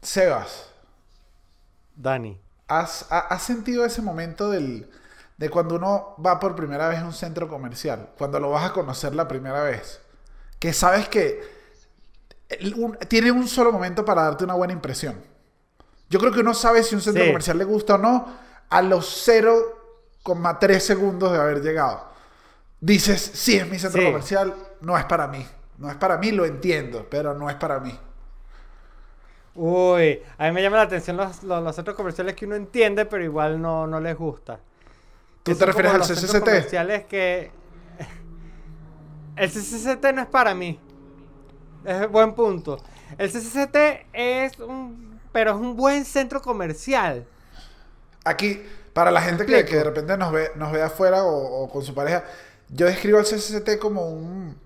[0.00, 0.66] Sebas,
[1.96, 2.40] Dani.
[2.68, 4.90] ¿has, ha- has sentido ese momento del,
[5.36, 8.10] de cuando uno va por primera vez a un centro comercial?
[8.18, 10.00] Cuando lo vas a conocer la primera vez.
[10.58, 11.40] Que sabes que
[12.76, 15.16] un- tiene un solo momento para darte una buena impresión.
[16.10, 17.28] Yo creo que uno sabe si un centro Sí.
[17.28, 18.26] comercial le gusta o no
[18.68, 22.10] a los 0,3 segundos de haber llegado.
[22.80, 24.06] Dices, sí, es mi centro Sí.
[24.08, 25.46] comercial, no es para mí.
[25.82, 27.98] No es para mí, lo entiendo, pero no es para mí.
[29.56, 33.04] Uy, a mí me llama la atención los, los, los centros comerciales que uno entiende,
[33.04, 34.60] pero igual no, no les gusta.
[35.42, 37.50] ¿Tú Que te refieres al los centros comerciales que...
[39.36, 40.78] El CCCT no es para mí.
[41.84, 42.78] Es buen punto.
[43.18, 43.76] El CCCT
[44.12, 45.20] es un...
[45.32, 47.26] Pero es un buen centro comercial.
[48.24, 48.62] Aquí,
[48.92, 51.82] para la gente que, que de repente nos ve, nos ve afuera o, o con
[51.82, 52.22] su pareja,
[52.68, 54.62] yo describo al CCCT como un...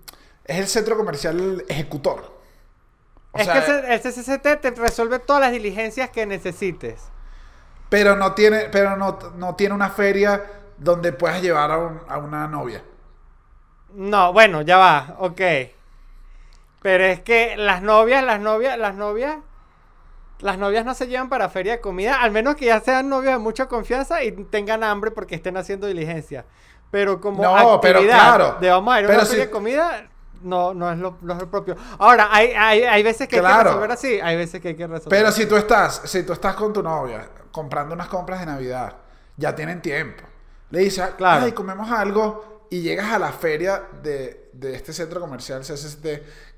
[0.47, 2.37] Es el centro comercial ejecutor.
[3.31, 7.11] O es sea, que el, CCCT te resuelve todas las diligencias que necesites.
[7.89, 10.43] pero no tiene, pero no, no tiene una feria
[10.77, 12.83] donde puedas llevar a, un- a una novia.
[13.89, 15.41] No, bueno, ya va, ok.
[16.81, 19.37] Pero es que las novias, las novias, las novias,
[20.39, 23.33] las novias no se llevan para feria de comida, al menos que ya sean novios
[23.33, 26.45] de mucha confianza y tengan hambre porque estén haciendo diligencia.
[26.91, 28.57] Pero como No, pero actividad claro.
[28.59, 30.09] de vamos a ir a Pero una si- feria de comida,
[30.41, 31.75] no, no es lo, no es lo propio.
[31.99, 33.63] Ahora, hay, hay, hay veces que hay que Claro.
[33.69, 35.09] resolver así, hay veces que hay que resolver.
[35.19, 38.95] Pero si tú estás, si tú estás con tu novia comprando unas compras de Navidad,
[39.35, 40.23] ya tienen tiempo.
[40.69, 41.45] Le dices, Claro.
[41.45, 46.05] ay, comemos algo y llegas a la feria de, de este centro comercial CCCT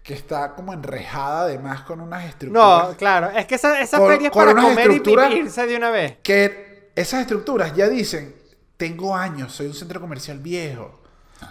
[0.02, 2.90] que está como enrejada además con unas estructuras.
[2.90, 5.92] No, claro, es que esa, esa Con- feria es para comer y irse de una
[5.92, 6.18] vez.
[6.24, 8.36] Que esas estructuras ya dicen,
[8.78, 10.99] tengo años, soy un centro comercial viejo.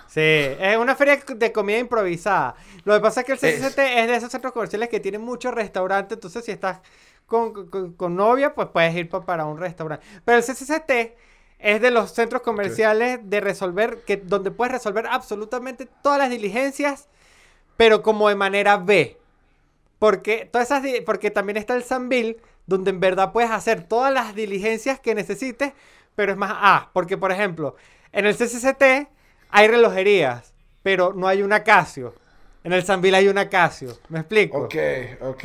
[0.06, 2.54] Sí, es una feria de comida improvisada.
[2.84, 3.60] Lo que pasa es que el Es.
[3.60, 6.80] CCCT es, de esos centros comerciales que tienen muchos restaurantes, entonces si estás
[7.26, 10.04] con, con- con novia, pues puedes ir pa- para un restaurante.
[10.24, 11.16] Pero el CCCT
[11.58, 17.08] es de los centros comerciales de resolver, que, donde puedes resolver absolutamente todas las diligencias,
[17.76, 19.18] pero como de manera B.
[19.98, 24.34] Porque, todas esas, porque también está el Sanville, donde en verdad puedes hacer todas las
[24.34, 25.72] diligencias que necesites,
[26.14, 26.90] pero es más A.
[26.92, 27.74] Porque, por ejemplo,
[28.12, 29.08] en el CCCT
[29.50, 32.14] hay relojerías, pero no hay una Casio.
[32.64, 33.98] En el Sanville hay una Casio.
[34.08, 34.58] ¿Me explico?
[34.58, 34.74] Ok,
[35.22, 35.44] ok.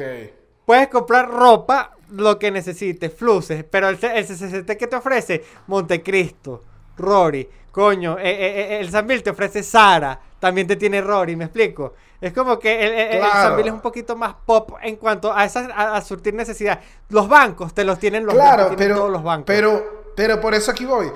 [0.66, 6.64] Puedes comprar ropa, lo que necesites, fluces, pero el, CCCT que te ofrece, Montecristo,
[6.98, 11.46] Rory, coño, eh, eh, eh, el Sanville te ofrece Sara, también te tiene Rory, ¿me
[11.46, 11.94] explico?
[12.22, 13.22] Es como que el, el-.
[13.22, 16.80] Sanville es un poquito más pop en cuanto a, esas, a, a surtir necesidad.
[17.10, 19.46] Los bancos te los tienen los claro, tienen pero, todos los bancos.
[19.48, 21.12] pero, pero por eso aquí voy.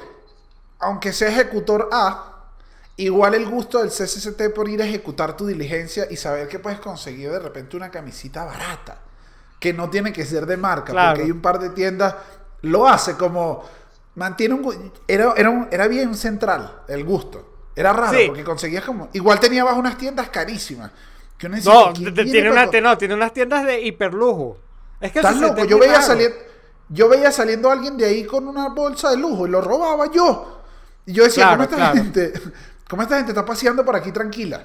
[0.80, 2.37] Aunque sea ejecutor A,
[2.98, 6.80] igual el gusto del CCCT por ir a ejecutar tu diligencia y saber que puedes
[6.80, 9.00] conseguir de repente una camisita barata.
[9.60, 11.10] Que no tiene que ser de marca, Claro.
[11.12, 12.16] porque hay un par de tiendas,
[12.62, 13.64] lo hace como,
[14.16, 17.54] mantiene un, era, era, un- era bien central el gusto.
[17.76, 18.26] Era raro, Sí.
[18.28, 20.92] porque conseguías como, igual tenía abajo unas tiendas carísimas.
[21.38, 23.64] Que uno decía, no, "¿Quién te- viene tiene, una, co-?" te- no, tiene unas tiendas
[23.66, 24.58] de hiperlujo.
[25.00, 26.34] Es que Estás loco, yo veía, salir,
[26.90, 30.12] yo veía saliendo a alguien de ahí con una bolsa de lujo y lo robaba
[30.12, 30.64] yo.
[31.06, 31.96] Y yo decía, Claro, ¿cómo esta claro.
[31.96, 32.34] gente,
[32.90, 34.64] cómo esta gente está paseando por aquí tranquila?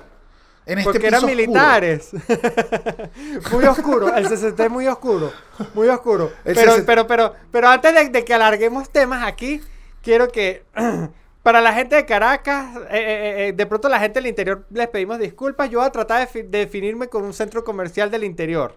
[0.65, 1.35] En este Porque eran oscuro.
[1.37, 2.11] militares.
[3.53, 4.15] muy oscuro.
[4.15, 5.33] El CCT es muy oscuro.
[5.75, 6.31] Muy oscuro.
[6.45, 9.61] Pero, CCT pero, pero, pero antes de, de que alarguemos temas aquí,
[10.03, 10.63] quiero que
[11.43, 14.87] para la gente de Caracas, eh, eh, eh, de pronto la gente del interior les
[14.89, 15.69] pedimos disculpas.
[15.69, 18.77] Yo voy a tratar de, fi- de definirme con un centro comercial del interior.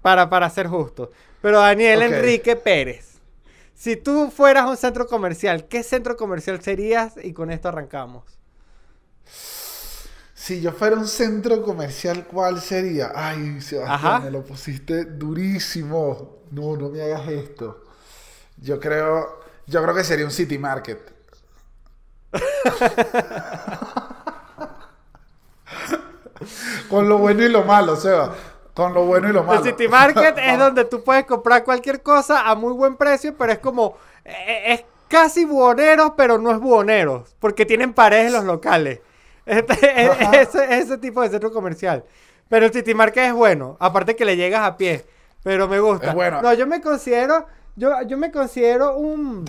[0.00, 1.10] Para, para ser justo.
[1.42, 2.00] Pero Daniel.
[2.02, 3.13] Enrique Pérez.
[3.84, 7.16] Si tú fueras un centro comercial, ¿qué centro comercial serías?
[7.22, 8.24] Y con esto arrancamos.
[10.32, 13.12] Si yo fuera un centro comercial, ¿cuál sería?
[13.14, 14.20] Ay, Sebastián, Ajá.
[14.20, 16.44] me lo pusiste durísimo.
[16.50, 17.84] No, no me hagas esto.
[18.56, 21.12] Yo creo, yo creo que sería un City Market.
[26.88, 28.34] Con lo bueno y lo malo, Seba.
[28.74, 29.60] Con lo bueno y lo malo.
[29.60, 33.52] El City Market es donde tú puedes comprar cualquier cosa a muy buen precio, pero
[33.52, 33.96] es como.
[34.24, 37.34] eh, Es casi buhoneros, pero no es buhoneros.
[37.38, 39.00] Porque tienen paredes los locales.
[39.46, 40.36] Este- es- Ajá.
[40.40, 42.02] ese, ese tipo de centro comercial.
[42.48, 43.76] Pero el City Market es bueno.
[43.78, 45.04] Aparte que le llegas a pie.
[45.42, 46.08] Pero me gusta.
[46.08, 46.40] Es bueno.
[46.42, 47.46] No, yo me considero.
[47.76, 49.44] Yo, yo me considero un.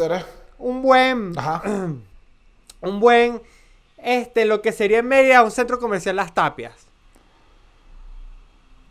[0.57, 1.33] Un buen.
[1.37, 1.61] Ajá.
[2.81, 3.41] Un buen.
[3.97, 6.84] Este, lo que sería en media un centro comercial Las Tapias.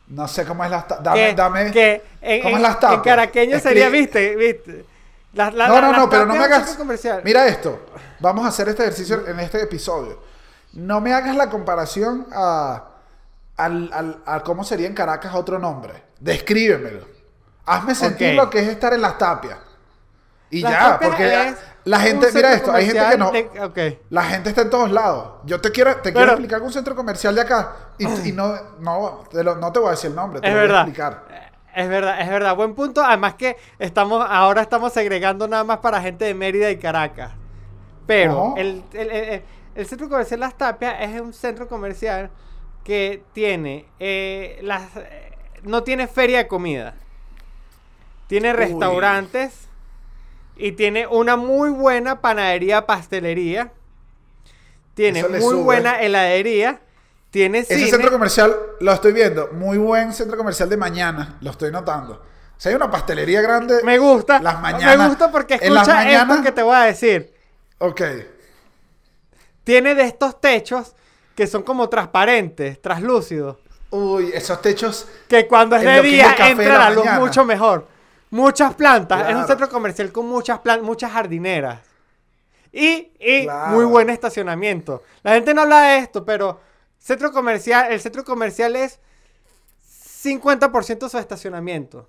[0.08, 1.70] No sé cómo es la ta- Dame, que, dame.
[1.70, 2.98] que en, ¿Cómo es las tapias?
[2.98, 4.84] en caraqueño sería, viste, viste.
[5.32, 6.78] La- la- no, la- no, no, pero no me hagas.
[7.24, 7.86] Mira esto.
[8.20, 10.22] Vamos a hacer este ejercicio en este episodio.
[10.74, 12.84] No me hagas la comparación a,
[13.56, 16.02] al, al- a cómo sería en Caracas otro nombre.
[16.20, 17.06] Descríbemelo.
[17.66, 19.58] Hazme sentir lo que es estar en las tapias.
[20.50, 23.30] Y ya, porque es la gente, mira esto, hay gente que no.
[23.30, 24.00] de-.
[24.10, 25.34] La gente está en todos lados.
[25.44, 29.24] Yo te quiero, te quiero explicar un centro comercial de acá y, y no, no,
[29.30, 30.80] te lo- no te voy a decir el nombre, te Es lo voy a verdad.
[30.88, 31.24] explicar.
[31.74, 32.54] Es verdad, es verdad.
[32.56, 33.02] Buen punto.
[33.04, 37.32] Además que estamos, ahora estamos segregando nada más para gente de Mérida y Caracas.
[38.06, 39.42] Pero el, el-
[39.74, 42.30] el- centro comercial Las Tapias es un centro comercial
[42.84, 44.84] que tiene eh, las
[45.62, 46.94] no tiene feria de comida.
[48.26, 48.56] Tiene Uy.
[50.56, 53.72] Y tiene una muy buena panadería, pastelería.
[54.94, 55.62] Tiene Eso le muy sube.
[55.64, 56.80] buena heladería.
[57.30, 57.90] Tiene Ese cine.
[57.90, 59.48] centro comercial lo estoy viendo.
[59.52, 61.36] Muy buen centro comercial de mañana.
[61.40, 62.22] Lo estoy notando.
[62.56, 63.80] Si hay una pastelería grande.
[63.82, 64.40] Me gusta.
[64.40, 67.34] Las mañanas- me gusta porque en las escucha mañanas- esto que te voy a decir.
[67.78, 68.02] Ok.
[69.64, 70.94] Tiene de estos techos
[71.34, 73.56] que son como transparentes, translúcidos.
[73.90, 75.08] Uy, esos techos.
[75.28, 77.88] Que cuando es En de día entra la la luz mucho mejor.
[78.30, 79.28] Muchas plantas.
[79.30, 81.80] Es un centro comercial con muchas plantas, muchas jardineras.
[82.72, 83.72] Y, y Claro.
[83.76, 85.02] muy buen estacionamiento.
[85.22, 86.60] La gente no habla de esto, pero
[86.98, 88.98] centro comercial, el centro comercial es
[90.22, 92.08] 50% su estacionamiento.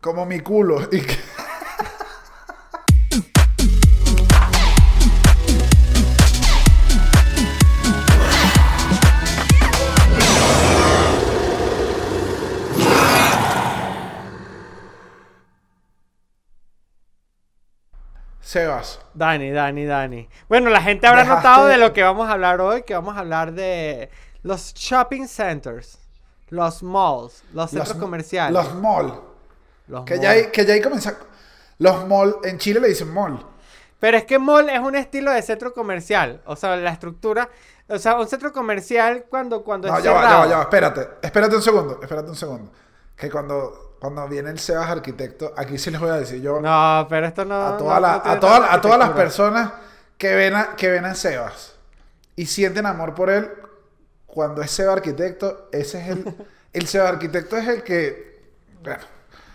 [0.00, 0.80] Como mi culo.
[0.92, 1.02] Y
[18.54, 19.00] Sebas.
[19.14, 20.28] Dani, Dani, Dani.
[20.48, 23.16] Bueno, la gente habrá Dejaste- notado de lo que vamos a hablar hoy, que vamos
[23.16, 24.10] a hablar de
[24.44, 25.98] los shopping centers,
[26.50, 28.52] los malls, los centros los- comerciales.
[28.52, 29.12] Los mall.
[29.88, 30.22] los Que malls.
[30.22, 30.82] ya hay, que ya hay.
[31.78, 32.36] Los mall.
[32.44, 33.44] En Chile le dicen mall.
[33.98, 37.48] Pero es que mall es un estilo de centro comercial, o sea, la estructura,
[37.88, 40.62] o sea, un centro comercial cuando cuando No, es ya va, ya va, ya va.
[40.62, 41.08] Espérate.
[41.22, 41.98] Espérate un segundo.
[42.00, 42.70] Espérate un segundo.
[43.16, 46.60] Que cuando, cuando viene el Sebas arquitecto, aquí sí les voy a decir yo.
[46.60, 47.54] No, pero esto no.
[47.66, 49.72] a, no- toda la- no a, toda- a todas las personas
[50.18, 51.74] que ven, a, que ven a Sebas
[52.36, 53.50] y sienten amor por él,
[54.26, 56.34] cuando es Seba arquitecto, ese es el.
[56.72, 58.42] el Seba arquitecto es el que.
[58.82, 59.04] Bueno,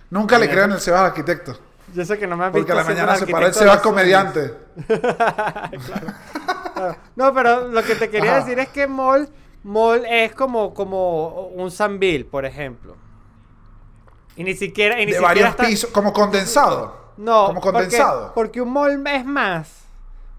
[0.09, 0.55] nunca le Bien.
[0.55, 1.57] crean el Sebas arquitecto.
[1.93, 3.81] Yo sé que no me has Porque visto a la mañana se para el Sebas
[3.81, 4.53] comediante.
[5.85, 6.07] Claro.
[7.17, 8.39] No, pero lo que te quería Ajá.
[8.45, 9.27] decir es que mall,
[9.63, 12.95] mall es como, como un Sanville, por ejemplo.
[14.39, 16.95] Y ni siquiera, y ni De siquiera varios está- pisos, como condensado.
[17.17, 18.31] No, Como condensado.
[18.33, 19.69] Porque, un mall es más.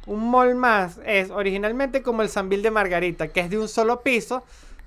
[0.06, 4.00] Un mall más es originalmente como el Sanville de Margarita, que es de un solo
[4.00, 4.42] piso,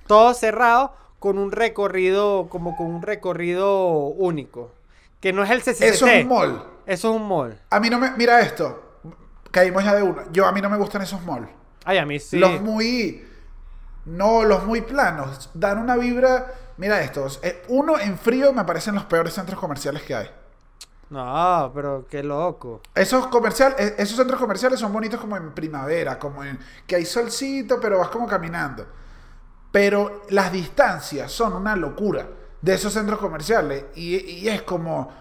[0.08, 4.72] todo cerrado, con un recorrido, como con un recorrido único.
[5.22, 5.82] Que no es el CCCT.
[5.84, 6.64] Eso es un mall.
[6.88, 7.60] Eso es un mall.
[7.70, 8.10] A mí no me.
[8.18, 8.82] Mira esto.
[9.52, 10.24] Caímos ya de una.
[10.32, 11.48] Yo a mí no me gustan esos malls.
[11.86, 12.38] Ay, a mí sí.
[12.40, 13.24] Los muy.
[14.06, 15.52] No, los muy planos.
[15.54, 16.52] Dan una vibra.
[16.78, 17.40] Mira estos.
[17.44, 20.30] eh, uno en frío me parecen los peores centros comerciales que hay.
[21.10, 22.82] No, pero qué loco.
[22.96, 27.06] Esos comercial, eh, esos centros comerciales son bonitos como en primavera, como en que hay
[27.06, 28.88] solcito, pero vas como caminando.
[29.72, 32.28] Pero las distancias son una locura
[32.62, 35.12] de esos centros comerciales y, y es como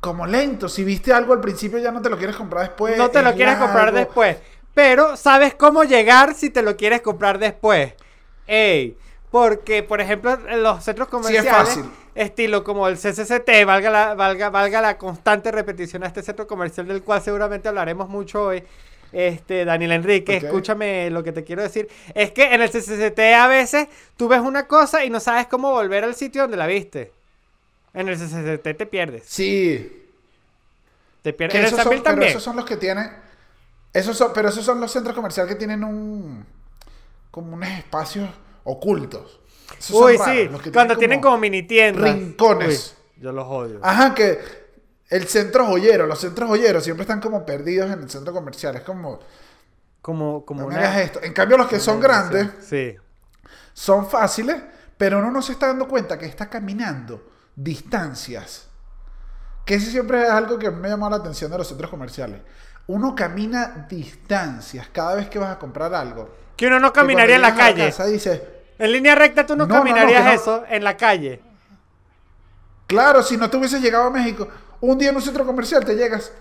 [0.00, 0.68] como lento.
[0.68, 2.98] Si viste algo al principio ya no te lo quieres comprar después.
[2.98, 4.36] no te lo es quieres comprar después.
[4.74, 7.94] Pero sabes cómo llegar si te lo quieres comprar después.
[8.46, 8.98] Ey,
[9.34, 11.84] porque, por ejemplo, en los centros comerciales, fácil.
[12.14, 16.86] estilo como el CCCT, valga la, valga, valga la constante repetición a este centro comercial
[16.86, 18.62] del cual seguramente hablaremos mucho hoy.
[19.10, 21.88] Este, Daniel Enrique, escúchame lo que te quiero decir.
[22.14, 25.72] Es que en el CCCT a veces tú ves una cosa y no sabes cómo
[25.72, 27.10] volver al sitio donde la viste.
[27.92, 29.24] En el CCCT te pierdes.
[29.26, 30.04] Sí.
[31.22, 31.56] Te pierdes.
[31.56, 33.10] En el son, pero esos son los que tienen.
[33.92, 36.46] Esos son, pero esos son los centros comerciales que tienen un.
[37.32, 38.30] como unos espacios
[38.64, 39.40] ocultos.
[39.78, 42.04] Esos son Uy, raros, sí, los que cuando tienen como mini tiendas.
[42.14, 42.96] rincones.
[43.16, 43.80] Uy, yo los odio.
[43.82, 44.38] Ajá, que
[45.08, 48.76] el centro joyero, los centros joyeros siempre están como perdidos en el centro comercial.
[48.76, 49.20] Es como,
[50.02, 50.82] Como, como no me una.
[50.88, 51.20] hagas esto.
[51.22, 52.96] En cambio, los que son grandes Sí.
[53.72, 54.56] son fáciles,
[54.98, 58.68] pero uno no se está dando cuenta que está caminando distancias.
[59.64, 62.40] Que ese siempre es algo que me ha llamado la atención de los centros comerciales.
[62.86, 66.34] Uno camina distancias cada vez que vas a comprar algo.
[66.56, 67.86] Que uno no caminaría en la calle.
[67.86, 68.42] casa dices,
[68.78, 70.40] En línea recta tú no, No, no, no, caminarías no.
[70.40, 71.42] eso en la calle.
[72.86, 74.48] Claro, si no te hubieses llegado a México,
[74.80, 76.32] un día en un centro comercial te llegas.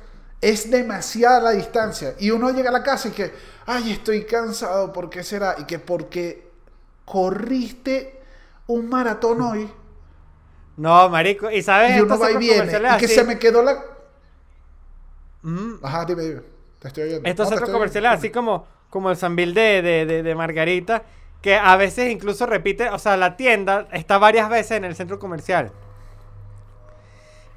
[0.41, 2.15] Es demasiada la distancia.
[2.19, 3.33] Y uno llega a la casa y que,
[3.65, 5.55] ay, estoy cansado, ¿por qué será?
[5.57, 6.51] Y que porque
[7.05, 8.21] corriste
[8.67, 9.69] un maratón hoy
[10.75, 11.51] No, marico.
[11.51, 12.83] Y sabes y uno va y viene.
[12.87, 13.07] Y que así?
[13.07, 13.83] se me quedó la.
[15.43, 16.41] Mm, Ajá, dime, dime.
[16.79, 17.29] Te estoy oyendo.
[17.29, 18.11] estos No, centros comerciales oyendo.
[18.11, 19.17] así como, como el
[19.53, 21.03] de, de, de, de Margarita.
[21.43, 25.19] Que a veces incluso repite, o sea, la tienda está varias veces en el centro
[25.19, 25.71] comercial.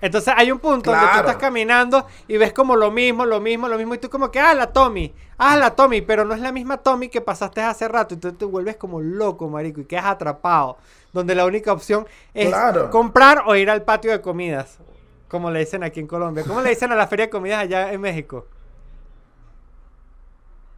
[0.01, 3.69] Entonces hay un punto donde tú estás caminando y ves como lo mismo, lo mismo,
[3.69, 6.41] lo mismo, y tú como que, ah, la Tommy, ah, la Tommy, pero no es
[6.41, 9.85] la misma Tommy que pasaste hace rato, y tú te vuelves como loco, marico, y
[9.85, 10.79] quedas atrapado,
[11.13, 12.91] donde la única opción es Claro.
[12.91, 14.79] comprar o ir al patio de comidas,
[15.29, 16.43] como le dicen aquí en Colombia.
[16.45, 18.47] ¿Cómo le dicen a la feria de comidas allá en México?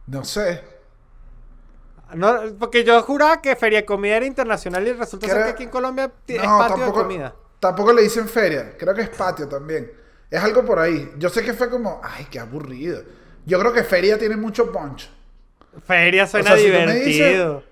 [0.05, 0.78] No sé.
[2.13, 5.63] No, porque yo juraba que feria de comida era internacional y resulta ser que aquí
[5.63, 7.35] en Colombia es patio de comida.
[7.59, 8.75] tampoco le dicen feria.
[8.77, 9.91] Creo que es patio también.
[10.29, 11.11] Es algo por ahí.
[11.17, 13.01] Yo sé que fue como, ay, qué aburrido.
[13.45, 15.09] Yo creo que feria tiene mucho punch.
[15.85, 17.63] Feria suena sea, si tú me divertido.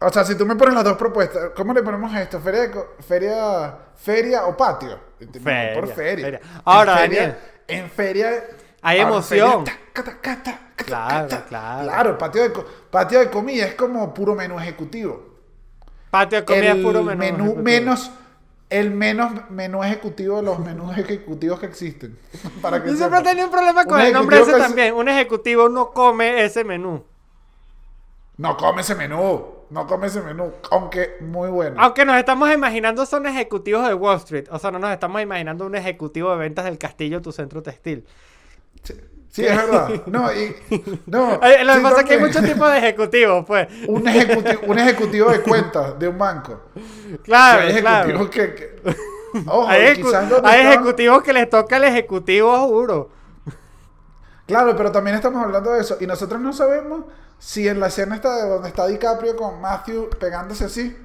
[0.00, 2.40] O sea, si tú me pones las dos propuestas, ¿cómo le ponemos a esto?
[2.40, 2.74] ¿Feria, de
[3.06, 4.98] feria, feria o patio?
[5.42, 6.24] Feria, por feria.
[6.24, 6.40] feria.
[6.64, 7.38] Ahora, en feria, Daniel.
[7.68, 8.44] En feria...
[8.82, 9.64] Hay emoción.
[9.64, 11.82] feria, ta, ta, ta, Claro, claro.
[11.84, 12.50] Claro, patio de,
[12.90, 15.22] patio de comida es como puro menú ejecutivo.
[16.10, 17.18] Patio de comida el es puro menú.
[17.18, 17.62] menú ejecutivo.
[17.62, 18.10] menos...
[18.70, 22.18] El menos menú ejecutivo de los menús ejecutivos que existen.
[22.62, 24.94] Para que Yo siempre tenido un problema con Un el nombre ese es- también.
[24.94, 27.04] Un ejecutivo no come ese menú.
[28.36, 29.44] No come ese menú.
[29.70, 30.50] No come ese menú.
[30.72, 31.76] Aunque muy bueno.
[31.78, 34.46] Aunque nos estamos imaginando son ejecutivos de Wall Street.
[34.50, 38.04] O sea, no nos estamos imaginando un ejecutivo de ventas del Castillo, tu centro textil.
[38.82, 38.94] Sí,
[39.34, 39.88] sí, es verdad.
[40.06, 40.54] No, y,
[41.06, 41.32] no,
[41.64, 43.68] Lo que pasa es que hay muchos tipos de ejecutivos, pues.
[43.88, 46.60] un, ejecutivo, un ejecutivo de cuentas de un banco.
[47.24, 48.08] Claro, hay claro.
[48.10, 48.96] ejecutivos que, que-
[49.46, 53.10] Ojo, Hay, ejecu- ejecutivos que les toca el ejecutivo juro.
[54.46, 55.96] Claro, pero también estamos hablando de eso.
[56.00, 57.04] Y nosotros no sabemos
[57.38, 60.96] si en la escena está de donde está DiCaprio con Matthew pegándose así.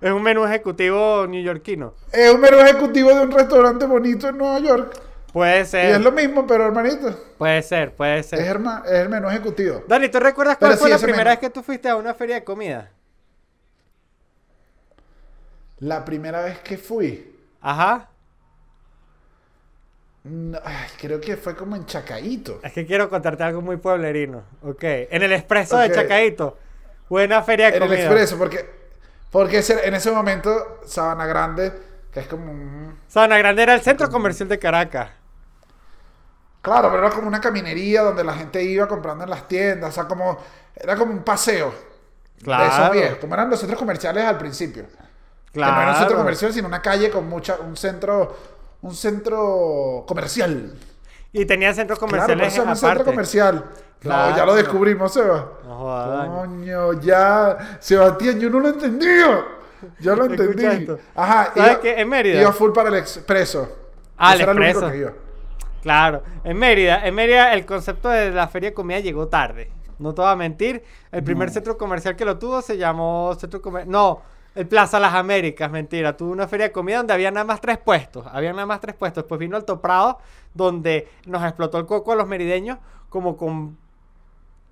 [0.00, 1.94] Es un menú ejecutivo neoyorquino.
[2.12, 5.00] Es un mero ejecutivo de un restaurante bonito en Nueva York.
[5.34, 6.00] Puede Y es ser.
[6.00, 7.10] lo mismo, pero hermanito.
[7.36, 8.38] Puede ser, puede Es, ser.
[8.38, 9.82] herma- es el menú ejecutivo.
[9.88, 12.14] Dani, ¿tú recuerdas Pero cuál fue sí, la primera vez que tú fuiste a una
[12.14, 12.90] feria de comida?
[15.80, 18.08] La primera vez que fui, Ajá.
[20.22, 22.60] no, ay, creo que fue como en Chacaíto.
[22.62, 24.44] Es que quiero contarte algo muy pueblerino.
[24.62, 24.84] Ok.
[24.84, 25.90] En el expreso de.
[25.90, 26.56] Chacaito.
[27.08, 28.04] Buena feria de En el comida.
[28.04, 28.64] expreso, porque,
[29.32, 31.72] porque en ese momento Sabana Grande,
[32.12, 32.98] que es como un...
[33.08, 35.10] Sabana Grande era el centro comercial de Caracas.
[36.64, 39.92] Claro, pero era como una caminería donde la gente iba comprando en las tiendas, o
[39.92, 40.38] sea, como...
[40.74, 42.92] Era como un paseo de esos Claro.
[42.92, 44.84] viejos, como eran los centros comerciales al principio.
[45.52, 45.82] Que no Claro.
[45.82, 47.56] era un centro comercial, sino una calle con mucha...
[47.56, 48.36] Un centro...
[48.80, 50.74] Un centro comercial.
[51.32, 53.64] Y tenía centros Claro, comerciales por eso es un centro comercial.
[54.00, 54.30] Claro.
[54.30, 55.48] No, ya lo descubrimos, Seba.
[55.64, 56.28] No jodas.
[56.28, 57.78] Coño, ya.
[57.80, 59.44] Sebastián, yo no lo entendía.
[60.00, 60.64] Ya lo entendí.
[60.64, 60.98] esto.
[61.14, 61.52] Ajá.
[61.54, 62.00] ¿Sabes iba- qué?
[62.00, 62.40] En Mérida.
[62.40, 63.68] Iba full para el expreso.
[64.16, 64.90] Ah, el expreso.
[65.84, 69.70] Claro, en Mérida, en Mérida el concepto de la feria de comida llegó tarde.
[69.98, 70.82] No te voy a mentir.
[71.12, 73.92] El primer centro comercial que lo tuvo se llamó Centro Comercial.
[73.92, 74.22] No,
[74.54, 76.16] el Plaza Las Américas, mentira.
[76.16, 78.24] Tuvo una feria de comida donde había nada más tres puestos.
[78.32, 79.24] Había nada más tres puestos.
[79.24, 80.18] Después vino Alto Prado,
[80.54, 82.78] donde nos explotó el coco a los merideños,
[83.10, 83.76] como con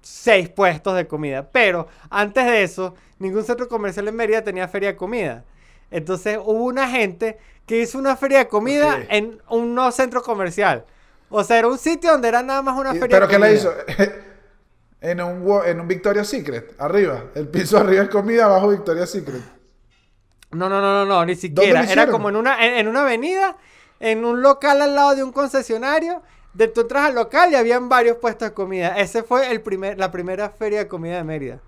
[0.01, 1.47] seis puestos de comida.
[1.53, 5.45] Pero antes de eso, ningún centro comercial en Mérida tenía feria de comida.
[5.91, 10.87] Entonces hubo una gente que hizo una feria de comida en un no centro comercial.
[11.35, 13.73] O sea, era un sitio donde era nada más una feria ¿Pero qué la hizo?
[15.01, 17.25] en, un, en un Victoria's Secret, arriba.
[17.35, 19.43] El piso arriba es comida, abajo Victoria's Secret.
[20.51, 21.85] No, no, no, no, no, ni siquiera.
[21.85, 23.57] Era como en una, en, en una avenida,
[23.99, 26.23] en un local al lado de un concesionario.
[26.53, 28.99] De tú entras al local y habían varios puestos de comida.
[28.99, 31.61] Ese fue el primer, la primera feria de comida de Mérida.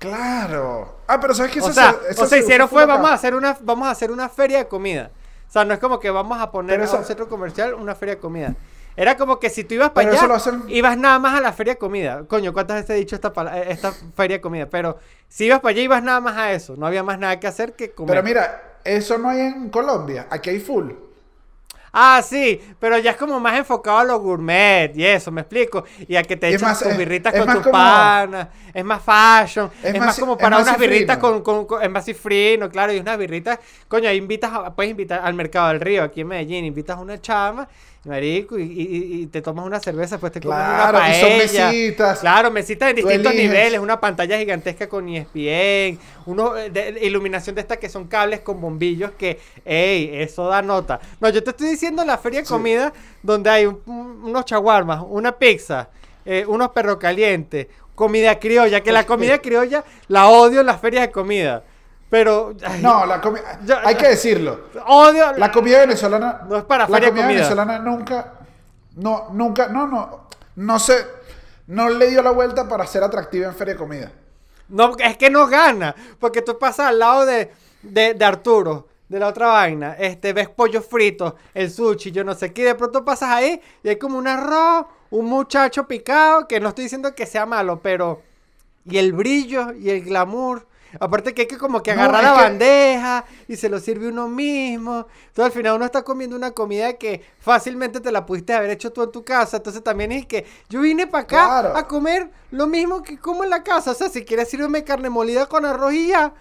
[0.00, 0.96] Claro.
[1.06, 1.60] Ah, pero ¿sabes qué?
[1.60, 4.10] O sea, se- o sea, se hicieron fue, vamos a hacer una, vamos a hacer
[4.10, 5.10] una feria de comida.
[5.48, 7.94] O sea, no es como que vamos a poner a eso- un centro comercial una
[7.94, 8.54] feria de comida.
[8.96, 11.74] Era como que si tú ibas para allá, hacen- ibas nada más a la feria
[11.74, 12.24] de comida.
[12.26, 14.66] Coño, ¿cuántas veces he dicho esta, eh, esta feria de comida?
[14.66, 16.74] Pero si ibas para allá, ibas nada más a eso.
[16.76, 18.10] No había más nada que hacer que comer.
[18.16, 20.26] Pero mira, eso no hay en Colombia.
[20.30, 20.90] Aquí hay full.
[21.92, 25.84] Ah, sí, pero ya es como más enfocado a lo gourmet y eso, me explico.
[26.06, 29.02] Y a que te echas más- tus es- birritas es con tus panas, es más
[29.02, 32.04] fashion, es, Es más, más- como para más unas birritas con, con, con- es más
[32.04, 36.02] cifrino, claro, y unas birritas, coño, ahí invitas, a- puedes invitar al Mercado del Río,
[36.04, 37.68] aquí en Medellín, invitas a una chama,
[38.04, 41.28] marico, y, y- y te tomas una cerveza, pues te comes una Claro, y son
[41.30, 41.66] paella.
[41.68, 42.18] mesitas.
[42.20, 47.04] Claro, mesitas de Tú distintos niveles, una pantalla gigantesca con ESPN, uno, eh, de- de
[47.06, 51.00] iluminación de estas que son cables con bombillos que, ey, eso da nota.
[51.20, 52.52] No, yo te estoy diciendo la feria de Sí.
[52.52, 55.88] comida donde hay un- unos chaguarmas, una pizza,
[56.24, 61.06] eh, unos perros calientes, comida criolla, que la comida criolla la odio en las ferias
[61.06, 61.64] de comida.
[62.10, 63.60] Pero, ay, No, la comida.
[63.84, 64.68] Hay que decirlo.
[64.86, 66.42] odio La comida venezolana.
[66.48, 67.26] No es para La comida comida.
[67.26, 68.34] venezolana nunca.
[68.96, 69.68] No, nunca.
[69.68, 70.28] No, no.
[70.56, 71.06] No sé.
[71.66, 74.12] No le dio la vuelta para ser atractiva en feria de comida.
[74.68, 75.94] No, es que no gana.
[76.18, 79.94] Porque tú pasas al lado de, de, de Arturo, de la otra vaina.
[79.98, 82.62] Este, ves pollo frito, el sushi, yo no sé qué.
[82.62, 86.48] y De pronto pasas ahí y hay como un arroz, un muchacho picado.
[86.48, 88.22] Que no estoy diciendo que sea malo, pero.
[88.86, 90.66] Y el brillo y el glamour.
[91.00, 94.28] Aparte que hay que como que agarrar la que- bandeja y se lo sirve uno
[94.28, 95.06] mismo.
[95.28, 98.92] Entonces al final uno está comiendo una comida que fácilmente te la pudiste haber hecho
[98.92, 99.58] tú en tu casa.
[99.58, 101.76] Entonces también es que yo vine para acá Claro.
[101.76, 103.90] a comer lo mismo que como en la casa.
[103.90, 106.32] O sea, si quieres sírveme carne molida con arroz y ya.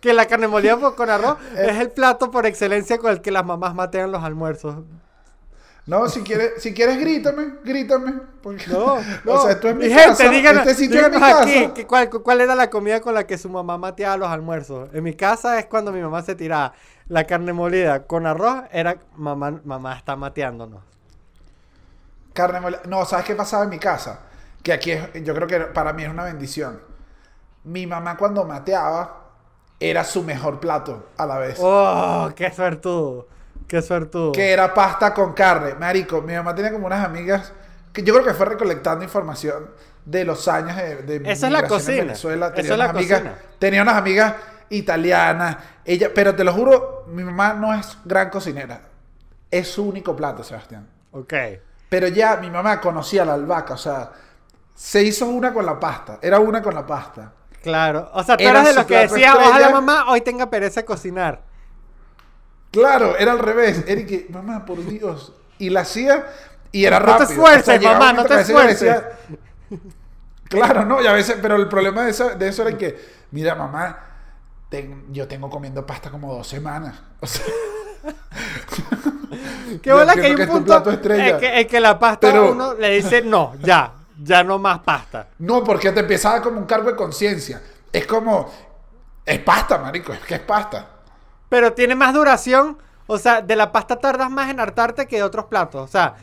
[0.00, 1.66] Que la carne molida con arroz Eh.
[1.70, 4.76] es el plato por excelencia con el que las mamás matean los almuerzos.
[5.88, 8.12] No, si quieres, si quieres grítame, grítame.
[8.42, 9.32] Porque, No, no.
[9.32, 10.24] o sea, esto es mi Mi casa.
[10.24, 11.42] gente, díganos, este sitio es mi díganos casa.
[11.42, 14.90] aquí que cuál, cuál era la comida con la que su mamá mateaba los almuerzos.
[14.92, 16.74] En mi casa es cuando mi mamá se tiraba
[17.08, 20.82] la carne molida con arroz, era mamá, mamá está mateándonos.
[22.34, 22.82] Carne molida.
[22.86, 24.20] No, ¿sabes qué pasaba en mi casa?
[24.62, 26.80] Que aquí es, yo creo que para mí es una bendición.
[27.64, 29.24] Mi mamá cuando mateaba
[29.80, 31.58] era su mejor plato a la vez.
[31.60, 33.26] ¡Oh, qué suertudo!
[33.68, 34.32] ¡Qué suertudo!
[34.32, 35.74] Que era pasta con carne.
[35.74, 37.52] Marico, mi mamá tenía como unas amigas
[37.92, 39.70] que yo creo que fue recolectando información
[40.04, 42.02] de los años de, de Eso es la migración en cocina.
[42.04, 42.46] Venezuela.
[42.46, 43.38] Eso Tenía es la unas amigas, cocina.
[43.58, 44.34] tenía unas amigas
[44.70, 45.56] italianas.
[45.84, 48.80] Ella, pero te lo juro, mi mamá no es gran cocinera.
[49.50, 50.86] Es su único plato, Sebastián.
[51.12, 51.34] Ok.
[51.88, 54.10] Pero ya mi mamá conocía la albahaca, o sea,
[54.74, 56.18] se hizo una con la pasta.
[56.22, 57.32] Era una con la pasta.
[57.62, 58.10] Claro.
[58.12, 59.48] O sea, tú Era eras de los que plato decía, estrella.
[59.50, 61.42] ojalá mamá hoy tenga pereza de cocinar.
[62.70, 63.84] Claro, era al revés.
[63.86, 65.32] Eric, mamá, por Dios.
[65.58, 66.26] Y la hacía
[66.70, 67.30] y era No te rápido.
[67.30, 68.96] esfuerces, mamá, no te esfuerces.
[70.48, 72.98] Claro, no, y a veces, pero el problema de eso, de eso era que,
[73.32, 73.98] mira, mamá,
[74.70, 76.94] ten- yo tengo comiendo pasta como dos semanas.
[77.20, 77.44] O sea,
[79.82, 82.74] Qué bola que hay un es punto en que, en que la pasta Pero- uno
[82.74, 85.28] le dice, no, ya, ya no más pasta.
[85.38, 87.60] no, porque te empezaba como un cargo de conciencia.
[87.92, 88.50] Es como,
[89.24, 90.86] es pasta, marico, es que es pasta.
[91.48, 92.78] Pero tiene más duración.
[93.06, 95.82] O sea, de la pasta tardas más en hartarte que de otros platos.
[95.82, 96.14] O sea,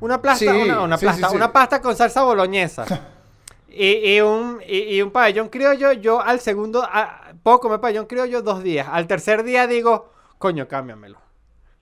[0.00, 1.36] una plasta, Sí, una, una sí, plasta, sí, sí.
[1.36, 2.84] una pasta con salsa boloñesa.
[3.68, 8.06] y, y un, y, y un pabellón criollo, yo al segundo, a- puedo comer pabellón
[8.06, 8.86] criollo dos días.
[8.90, 11.18] Al tercer día digo, coño, cámbiamelo.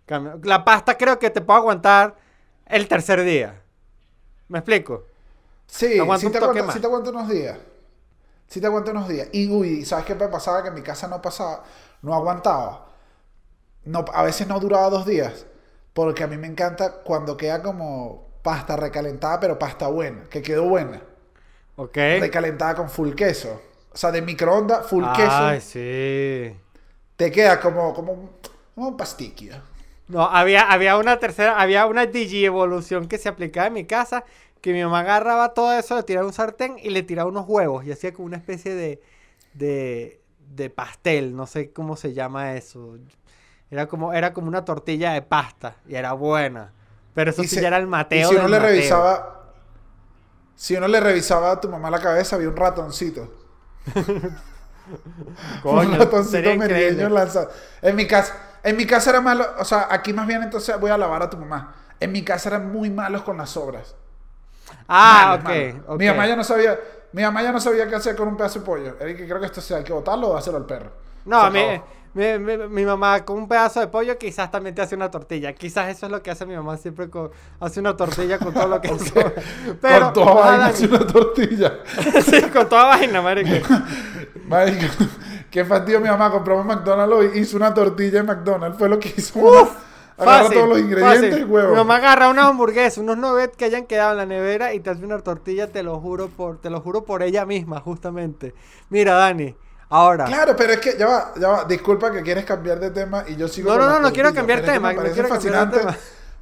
[0.06, 0.42] Cámbiamelo.
[0.44, 2.14] La pasta creo que te puedo aguantar
[2.66, 3.60] el tercer día.
[4.48, 5.04] ¿Me explico?
[5.66, 7.58] Sí, te, aguanta, sí te aguanta unos días.
[8.46, 9.28] Sí te aguanta unos días.
[9.32, 10.62] Y uy, ¿sabes qué me pasaba?
[10.62, 11.64] Que en mi casa no pasaba,
[12.02, 12.86] no aguantaba.
[13.84, 15.46] No, a veces no duraba dos días.
[15.92, 20.64] Porque a mí me encanta cuando queda como pasta recalentada, pero pasta buena, que quedó
[20.64, 21.02] buena.
[21.76, 21.96] Ok.
[22.16, 23.60] Recalentada con full queso.
[23.92, 25.60] O sea, de microondas, full Ay, queso.
[25.60, 26.56] sí.
[27.16, 28.30] Te queda como, como, un-
[28.74, 29.54] como un pasticchio.
[30.08, 34.24] No, había, había una tercera, había una digievolución que se aplicaba en mi casa,
[34.60, 37.84] que mi mamá agarraba todo eso, le tiraba un sartén y le tiraba unos huevos
[37.86, 39.00] y hacía como una especie de,
[39.54, 40.20] de,
[40.54, 42.98] de pastel, no sé cómo se llama eso.
[43.74, 46.72] Era como, era como una tortilla de pasta y era buena.
[47.14, 48.60] Pero eso Y sí se- ya era el Y mateo si uno le mateo.
[48.60, 49.52] revisaba,
[50.56, 53.28] si uno le revisaba a tu mamá la cabeza, había un ratoncito.
[55.60, 57.50] Coño, un ratoncito merideño lanzado.
[57.82, 60.90] En mi casa, en mi casa era malo, o sea, aquí más bien entonces voy
[60.90, 61.74] a alabar a tu mamá.
[62.00, 63.94] En mi casa eran muy malos con las sobras.
[64.88, 65.48] Ah, Malos, ok.
[65.48, 65.76] malos.
[65.86, 66.00] ok.
[66.00, 66.78] Mi mamá ya no sabía,
[67.12, 68.96] mi mamá ya no sabía qué hacer con un pedazo de pollo.
[68.98, 70.92] Creo que esto se hay que botarlo o dárselo al perro.
[71.24, 71.84] No, mi, acabó.
[72.14, 75.52] Mi, mi- mi mamá con un pedazo de pollo quizás también te hace una tortilla.
[75.52, 78.68] Quizás eso es lo que hace mi mamá siempre con, hace una tortilla con todo
[78.68, 79.32] lo que sobra.
[79.80, 81.78] Pero, con toda vaina hace una tortilla.
[82.24, 83.50] sí, con toda vaina, marico.
[84.48, 84.86] Marico,
[85.50, 88.98] qué fastidio mi mamá compró un McDonald's hoy, hizo una tortilla de McDonald's, fue lo
[88.98, 89.38] que hizo.
[89.40, 89.68] mamá.
[90.16, 91.40] Agarra Fácil, todos los ingredientes fácil.
[91.40, 91.70] y huevo.
[91.70, 94.90] Mi mamá agarra unas hamburguesas, unos nuggets que hayan quedado en la nevera y te
[94.90, 98.54] hace una tortilla, te lo juro por, te lo juro por ella misma, justamente.
[98.90, 99.56] Mira, Dani,
[99.94, 100.24] ahora.
[100.24, 101.64] Claro, pero es que ya va, ya va.
[101.64, 103.70] Disculpa que quieres cambiar de tema y yo sigo.
[103.70, 105.80] No, con no, no, no quiero cambiar pero es que tema, Me no parece fascinante.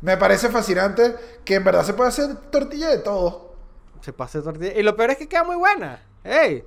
[0.01, 3.55] Me parece fascinante que en verdad se puede hacer tortilla de todo.
[4.01, 4.73] Se pasa tortilla.
[4.73, 6.03] Y lo peor es que queda muy buena.
[6.25, 6.65] ¡Ey!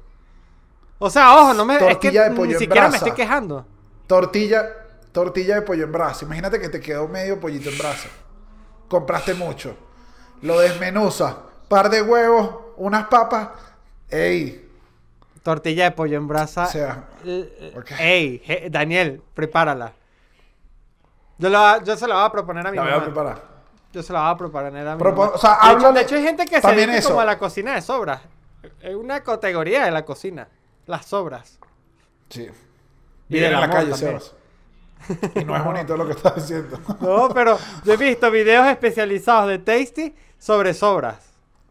[0.99, 1.77] O sea, ojo, no me.
[1.77, 3.65] Tortilla es que de pollo ni en siquiera me estoy quejando.
[4.07, 4.65] Tortilla,
[5.11, 6.23] tortilla de pollo en brasa.
[6.23, 8.07] Imagínate que te quedó medio pollito en brasa.
[8.87, 9.75] Compraste mucho.
[10.41, 11.37] Lo desmenuza.
[11.67, 13.49] Par de huevos, unas papas.
[14.09, 14.64] Ey.
[15.45, 16.63] Tortilla de pollo en brasa.
[16.63, 17.03] O sea,
[17.77, 17.91] ok.
[17.99, 19.93] Ey, je- Daniel, prepárala.
[21.37, 23.41] Yo, la- yo se la voy a proponer a mi la voy a preparar.
[23.93, 25.31] Yo se la voy a proponer a mi Propo- mamá.
[25.35, 27.09] o sea, de, hecho, de hecho, hay gente que se dedica eso.
[27.09, 28.21] como a la cocina de sobras.
[28.81, 30.47] Es una categoría de la cocina.
[30.87, 31.59] Las sobras.
[32.29, 32.41] Sí.
[33.29, 33.93] Y Vive del en la calle.
[33.93, 34.33] Sebas.
[35.35, 36.79] Y no es bonito lo que estás diciendo.
[37.01, 41.19] No, pero yo he visto videos especializados de Tasty sobre sobras.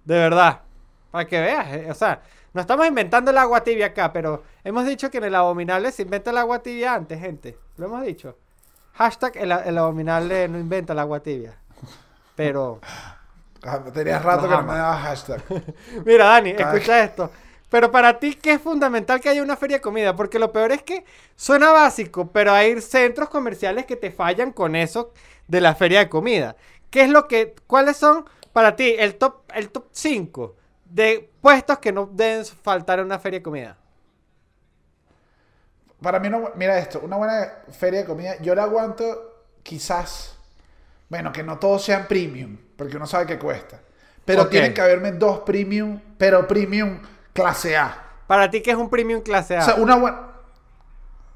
[0.04, 0.60] De verdad.
[1.10, 1.66] Para que veas.
[1.72, 2.22] eh, O sea,
[2.54, 6.02] No estamos inventando el agua tibia acá, pero hemos dicho que en el abominable se
[6.02, 7.58] inventa el agua tibia antes, gente.
[7.76, 8.38] Lo hemos dicho.
[8.94, 11.58] Hashtag el, el abominable no inventa el agua tibia.
[12.36, 12.80] Pero,
[13.66, 15.42] Ah, Tenías rato que no me dabas hashtag.
[16.04, 17.30] mira, Dani, escucha esto.
[17.70, 20.14] Pero para ti, ¿qué es fundamental que haya una feria de comida?
[20.14, 24.76] Porque lo peor es que suena básico, pero hay centros comerciales que te fallan con
[24.76, 25.12] eso
[25.48, 26.56] de la feria de comida.
[26.90, 31.78] ¿Qué es lo que, cuáles son para ti el top, el top 5 de puestos
[31.78, 33.76] que no deben faltar en una feria de comida?
[36.02, 40.36] Para mí, no, mira esto, una buena feria de comida, yo la aguanto quizás,
[41.08, 43.80] bueno, que no todos sean premium, porque uno sabe que cuesta.
[44.24, 44.50] Pero Ok.
[44.50, 47.00] tienen que haberme dos premium, pero premium
[47.32, 48.02] clase A.
[48.26, 49.60] Para ti, ¿qué es un premium clase A?
[49.60, 50.20] O sea, una buena...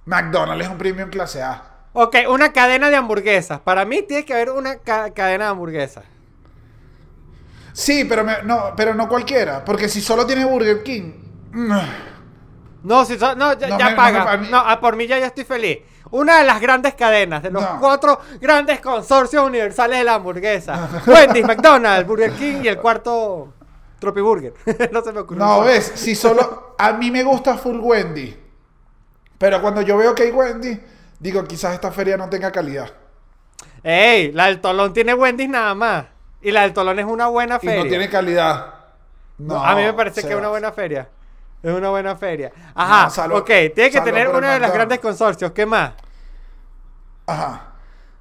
[0.07, 1.63] McDonald's es un premium clase A.
[1.93, 3.61] ok, una cadena de hamburguesas.
[3.61, 6.05] Para mí tiene que haber una ca- cadena de hamburguesas.
[7.79, 11.13] Sí, pero, me- no, pero no cualquiera, porque si solo tiene Burger King...
[11.53, 11.73] mm,
[12.83, 14.37] No, si so- no, ya, No ya me- no paga.
[14.37, 15.79] me- No, a por mí ya, ya estoy feliz.
[16.11, 17.79] Una de las grandes cadenas, de los No.
[17.79, 20.89] cuatro grandes consorcios universales de la hamburguesa.
[21.07, 23.53] Wendy's, McDonald's, Burger King y el cuarto
[24.01, 24.55] Tropiburger.
[24.93, 25.45] no se me ocurrió.
[25.45, 26.75] No, ves, si solo...
[26.79, 28.37] A mí me gusta full Wendy,
[29.39, 30.81] pero cuando yo veo que hay Wendy,
[31.21, 32.91] digo, quizás esta feria no tenga calidad.
[33.85, 36.07] Ey, la del Tolón tiene Wendy's nada más.
[36.41, 37.83] Y la del Tolón es una buena Y feria.
[37.85, 38.75] no tiene calidad.
[39.39, 41.09] No, a mí me parece que es una buena feria.
[41.63, 42.53] Es una buena feria.
[42.75, 43.47] Ajá, No, salvo- ok.
[43.47, 44.75] Tiene que salvo tener una de las McDonald's.
[44.75, 45.53] grandes consorcios.
[45.53, 45.93] ¿Qué más?
[47.27, 47.65] Ajá.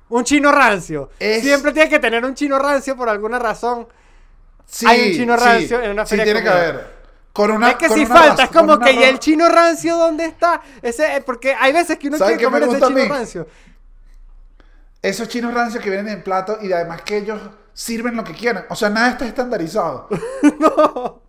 [0.09, 1.11] Un chino rancio.
[1.19, 3.87] Es- Siempre tiene que tener un chino rancio por alguna razón.
[4.65, 6.97] Sí, Hay un chino sí, rancio en una sí, feria de tiene que haber.
[7.33, 10.59] Con una, es que si falta, es como que, ¿y el chino rancio dónde está?
[10.81, 13.47] Ese, eh, porque hay veces que uno ¿Sabe quiere comer ese chino rancio.
[15.03, 17.39] Esos chinos rancios que vienen en plato y además que ellos
[17.77, 18.65] sirven lo que quieran.
[18.69, 20.07] O sea, nada está estandarizado.
[20.59, 21.21] no.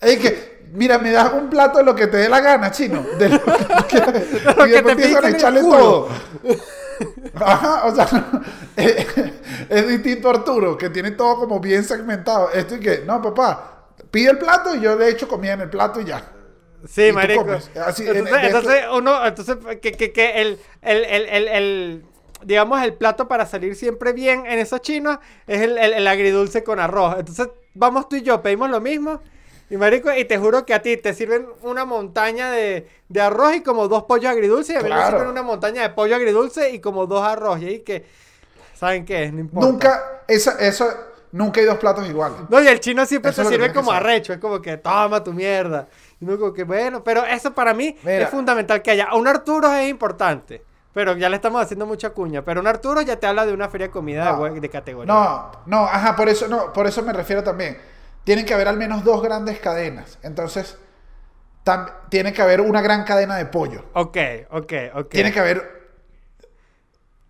[0.00, 3.00] Es que, mira, me das un plato de lo que te dé la gana, chino.
[3.16, 3.52] De lo que
[3.88, 4.14] quieras.
[4.34, 6.08] y que después te a en echarle todo.
[7.34, 8.08] Ajá, o sea,
[8.76, 9.06] es,
[9.68, 12.50] es distinto a Arturo, que tiene todo como bien segmentado.
[12.50, 15.70] Esto y que, no, papá, pide el plato y yo de hecho comía en el
[15.70, 16.24] plato y ya.
[16.88, 17.46] Sí, Y marico.
[17.86, 22.04] Así, en- entonces, esto- entonces uno, entonces, que, que, que el, el, el, el, el-
[22.44, 26.62] digamos, el plato para salir siempre bien en esos chinos es el, el, el agridulce
[26.64, 27.16] con arroz.
[27.18, 29.20] Entonces, vamos tú y yo, pedimos lo mismo.
[29.70, 33.54] Y marico, y te juro que a ti te sirven una montaña de, de arroz
[33.56, 34.74] y como dos pollos agridulces.
[34.74, 35.16] Y a mí me Claro.
[35.16, 37.60] sirven una montaña de pollo agridulce y como dos arroz.
[37.62, 38.04] Y ahí que,
[38.74, 39.32] ¿saben qué es?
[39.32, 39.66] No importa.
[39.68, 40.86] Nunca, esa, eso,
[41.32, 42.38] nunca hay dos platos iguales.
[42.50, 45.32] No, y el chino siempre Eso te sirve como arrecho, es como que toma tu
[45.32, 45.88] mierda.
[46.20, 48.24] Y uno como que bueno, pero eso para mí Mira.
[48.24, 49.14] es fundamental que haya.
[49.14, 52.42] Un Arturo es importante, pero ya le estamos haciendo mucha cuña.
[52.44, 54.38] Pero un Arturo ya te habla de una feria de comida de, No.
[54.40, 55.12] hue- de categoría.
[55.12, 57.78] No, no, ajá, por eso, no, por eso me refiero también.
[58.24, 60.18] Tienen que haber al menos dos grandes cadenas.
[60.22, 60.76] Entonces,
[61.64, 63.84] tam- tiene que haber una gran cadena de pollo.
[63.94, 64.16] Ok,
[64.50, 65.08] ok, ok.
[65.10, 65.82] Tiene que haber.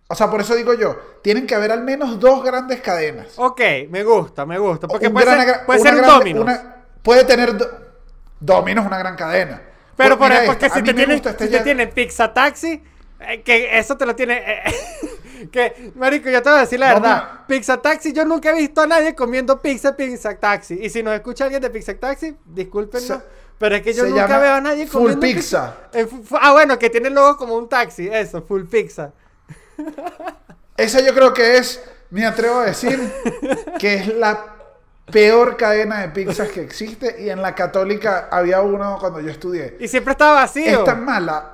[0.09, 3.33] O sea, por eso digo yo, tienen que haber al menos dos grandes cadenas.
[3.37, 4.87] Ok, me gusta, me gusta.
[4.87, 6.43] Porque Un puede gran- ser, puede ser un grande- Domino's.
[6.43, 7.57] una- puede tener.
[7.57, 7.69] do-
[8.39, 9.61] Domino's una gran cadena.
[9.95, 12.33] Pero Pues por mira ejemplo, que esta, si te gusta este si te tienen pizza
[12.33, 12.83] taxi,
[13.27, 14.37] eh, que eso te lo tiene.
[14.45, 17.29] eh, que, marico, yo te voy a decir la No, verdad.
[17.41, 17.47] no.
[17.47, 20.79] Pizza taxi, yo nunca he visto a nadie comiendo pizza pizza taxi.
[20.81, 23.07] Y si nos escucha alguien de pizza taxi, discúlpenos.
[23.07, 23.19] Se-
[23.57, 25.75] pero es que yo nunca veo a nadie full comiendo pizza.
[25.93, 29.13] en fu- fu- ah, bueno, que tiene luego como un taxi, eso, full pizza.
[30.75, 32.99] Esa yo creo que es, me atrevo a decir,
[33.79, 34.55] que es la
[35.11, 37.21] peor cadena de pizzas que existe.
[37.21, 39.77] Y en la católica había uno cuando yo estudié.
[39.79, 40.79] Y siempre estaba vacío.
[40.79, 41.51] Es tan mala.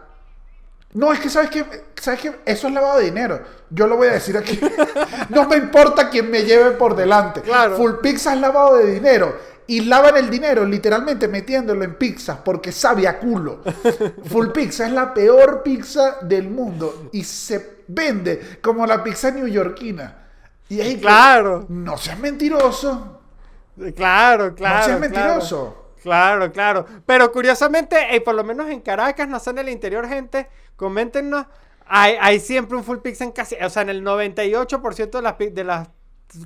[0.93, 1.63] No, es que sabes que
[2.01, 3.41] sabes que eso es lavado de dinero.
[3.69, 4.59] Yo lo voy a decir aquí.
[5.29, 7.41] No me importa quién me lleve por delante.
[7.41, 7.75] Claro.
[7.77, 9.37] Full pizza es lavado de dinero.
[9.67, 13.61] Y lavan el dinero literalmente metiéndolo en pizzas porque sabe a culo.
[14.25, 17.09] Full pizza es la peor pizza del mundo.
[17.13, 20.25] Y se vende como la pizza neoyorquina.
[20.69, 21.65] Y ahí que- Claro.
[21.69, 23.21] No seas mentiroso.
[23.95, 24.77] Claro, claro.
[24.79, 24.99] no seas claro.
[24.99, 25.75] mentiroso.
[26.01, 26.85] Claro, claro.
[27.05, 31.45] Pero curiosamente, eh, por lo menos en Caracas, no sé en el interior, gente, coméntenos.
[31.85, 35.37] Hay, hay siempre un full pizza en casi, o sea, en el 98% de las,
[35.37, 35.89] de las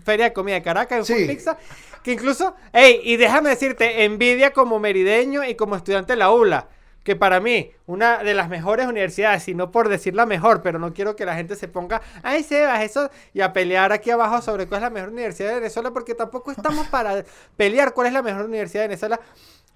[0.04, 1.58] ferias de comida de Caracas hay un full pizza.
[2.02, 6.67] Que incluso, hey, y déjame decirte, envidia como merideño y como estudiante de la ULA.
[7.04, 10.80] Que para mí, una de las mejores universidades, y no por decir la mejor, pero
[10.80, 14.41] no quiero que la gente se ponga, ay Sebas, eso, y a pelear aquí abajo
[14.41, 17.26] sobre cuál es la mejor universidad de Venezuela, porque tampoco estamos para
[17.58, 19.19] pelear cuál es la mejor universidad de Venezuela.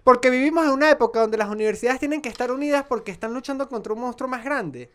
[0.07, 3.67] Porque vivimos en una época donde las universidades tienen que estar unidas porque están luchando
[3.67, 4.89] contra un monstruo más grande.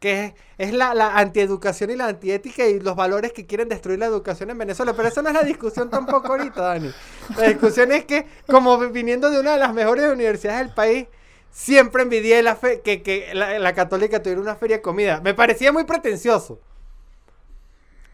[0.00, 3.98] que es, es la, la antieducación y la antiética y los valores que quieren destruir
[3.98, 4.94] la educación en Venezuela.
[4.96, 6.90] Pero eso no es la discusión tampoco ahorita, Dani.
[7.36, 11.06] La discusión es que, como viniendo de una de las mejores universidades del país,
[11.50, 15.20] siempre envidié la fe que, que la, la católica tuviera una feria de comida.
[15.20, 16.60] Me parecía muy pretencioso.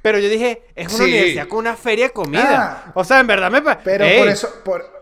[0.02, 1.10] Pero yo dije, es una Sí.
[1.10, 2.84] universidad con una feria de comida.
[2.86, 2.92] Ah.
[2.96, 3.82] o sea, en verdad me parece.
[3.84, 5.01] Pero por eso, por,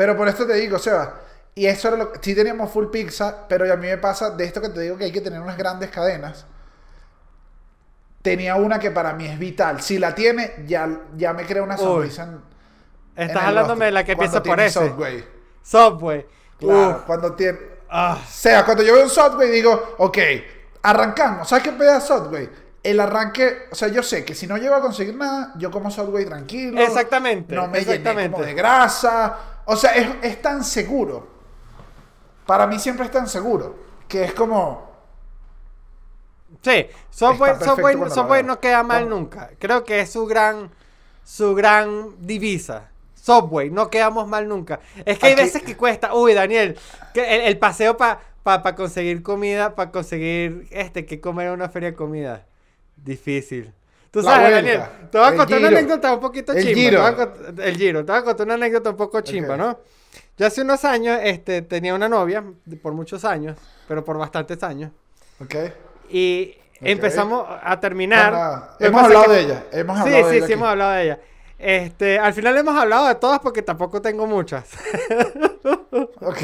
[0.00, 1.20] pero por esto te digo, Seba,
[1.54, 4.44] y eso era lo que, sí teníamos full pizza, pero a mí me pasa de
[4.44, 6.46] esto que te digo que hay que tener unas grandes cadenas.
[8.22, 9.82] Tenía una que para mí es vital.
[9.82, 12.40] Si la tiene, ya, ya me crea una sonrisa en,
[13.14, 14.88] en Estás el hablándome de la que empieza por ese.
[14.88, 15.22] Subway.
[15.62, 16.26] Subway.
[16.58, 17.02] Claro, Uf.
[17.04, 17.58] cuando tiene...
[17.90, 18.18] Ah.
[18.18, 20.18] O sea, cuando yo veo un Subway digo, ok,
[20.82, 21.46] arrancamos.
[21.46, 22.48] ¿Sabes qué peda Subway?
[22.82, 25.90] El arranque, o sea, yo sé que si no llego a conseguir nada, yo como
[25.90, 26.80] Subway tranquilo.
[26.80, 28.32] Exactamente, No me llené exactamente.
[28.32, 29.38] como de grasa.
[29.66, 31.28] O sea, es, es tan seguro.
[32.46, 33.76] Para mí siempre es tan seguro.
[34.08, 34.88] Que es como...
[36.62, 39.16] Sí, Subway, Subway- Subway no queda mal ¿Cómo?
[39.16, 39.50] nunca.
[39.58, 40.70] Creo que es su gran,
[41.24, 42.88] su gran divisa.
[43.14, 44.80] Subway, no quedamos mal nunca.
[45.04, 46.78] Es que hay veces que cuesta, uy, Daniel,
[47.14, 51.68] que el, el paseo para pa, conseguir comida, para conseguir este, que comer en una
[51.68, 52.46] feria de comida.
[53.04, 53.72] Difícil.
[54.10, 56.74] Tú La sabes, vuelta, Daniel, te voy a contar una anécdota un poquito el chimba.
[56.80, 57.62] giro.
[57.62, 59.60] el giro, te voy a contar una anécdota un poco chimba, Ok.
[59.60, 59.78] ¿no?
[60.36, 62.42] Yo hace unos años este, tenía una novia,
[62.82, 64.90] por muchos años, pero por bastantes años.
[65.40, 65.54] ¿Ok?
[66.10, 66.76] Y Ok.
[66.80, 68.72] empezamos a terminar.
[68.80, 69.64] Hemos hablado que- de ella.
[69.70, 70.52] Hemos Sí, hablado de sí, ella sí, aquí.
[70.54, 71.20] hemos hablado de ella.
[71.60, 74.70] Este, al final hemos hablado de todas porque tampoco tengo muchas.
[76.22, 76.38] Ok.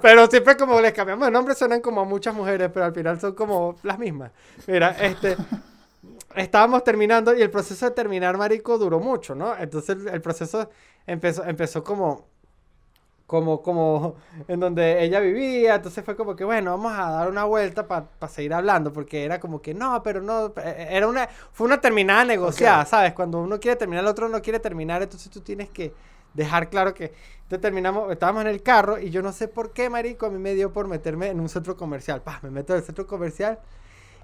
[0.00, 3.20] pero siempre como les cambiamos de nombre suenan como a muchas mujeres, pero al final
[3.20, 4.32] son como las mismas.
[4.66, 5.36] Mira, este,
[6.34, 9.56] estábamos terminando y el proceso de terminar, marico, duró mucho, ¿no?
[9.56, 10.68] Entonces el, el proceso
[11.06, 12.26] empezó, empezó como,
[13.26, 14.16] como, como
[14.48, 18.06] en donde ella vivía, entonces fue como que, bueno, vamos a dar una vuelta para
[18.28, 22.24] seguir hablando, porque era como que, no, pero no, eh, era una, fue una terminada
[22.24, 22.84] negociada.
[22.84, 23.12] ¿sabes?
[23.12, 25.94] Cuando uno quiere terminar, el otro no quiere terminar, entonces tú tienes que
[26.34, 29.90] dejar claro que, entonces terminamos, estábamos en el carro y yo no sé por qué,
[29.90, 32.78] marico, a mí me dio por meterme en un centro comercial, pa, me meto en
[32.78, 33.58] el centro comercial,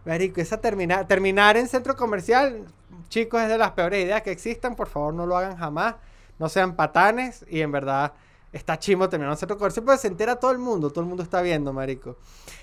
[0.05, 2.65] marico, esa terminar, terminar en centro comercial,
[3.09, 5.97] chicos, es de las peores ideas que existan, por favor no lo hagan jamás,
[6.39, 8.13] no sean patanes y en verdad
[8.59, 11.07] está chimo terminar en un centro comercial, porque se entera todo el mundo, todo el
[11.07, 12.17] mundo está viendo, marico.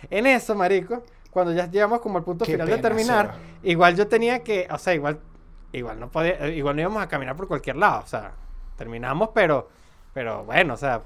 [0.09, 4.07] En eso, marico, cuando ya llegamos como al punto Qué final de terminar, igual yo
[4.07, 5.19] tenía que, o sea, igual,
[5.71, 8.31] igual no podía, eh, igual no íbamos a caminar por cualquier lado, o sea,
[8.77, 9.69] terminamos, pero,
[10.13, 11.01] pero bueno, o sea,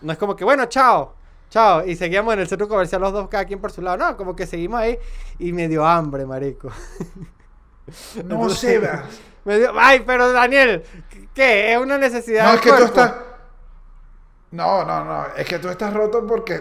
[0.00, 1.14] no es como que, bueno, chao,
[1.50, 4.16] chao, y seguíamos en el centro comercial los dos, cada quien por su lado, no,
[4.16, 4.98] como que seguimos ahí
[5.38, 6.70] y me dio hambre, marico.
[8.24, 9.04] No, Entonces, Seba.
[9.44, 10.84] Me dio, ay, pero Daniel,
[11.34, 11.72] ¿qué?
[11.72, 12.44] Es una necesidad.
[12.44, 13.14] No, es que tú estás.
[14.52, 15.26] No, no, no.
[15.36, 16.60] Es que tú estás roto porque,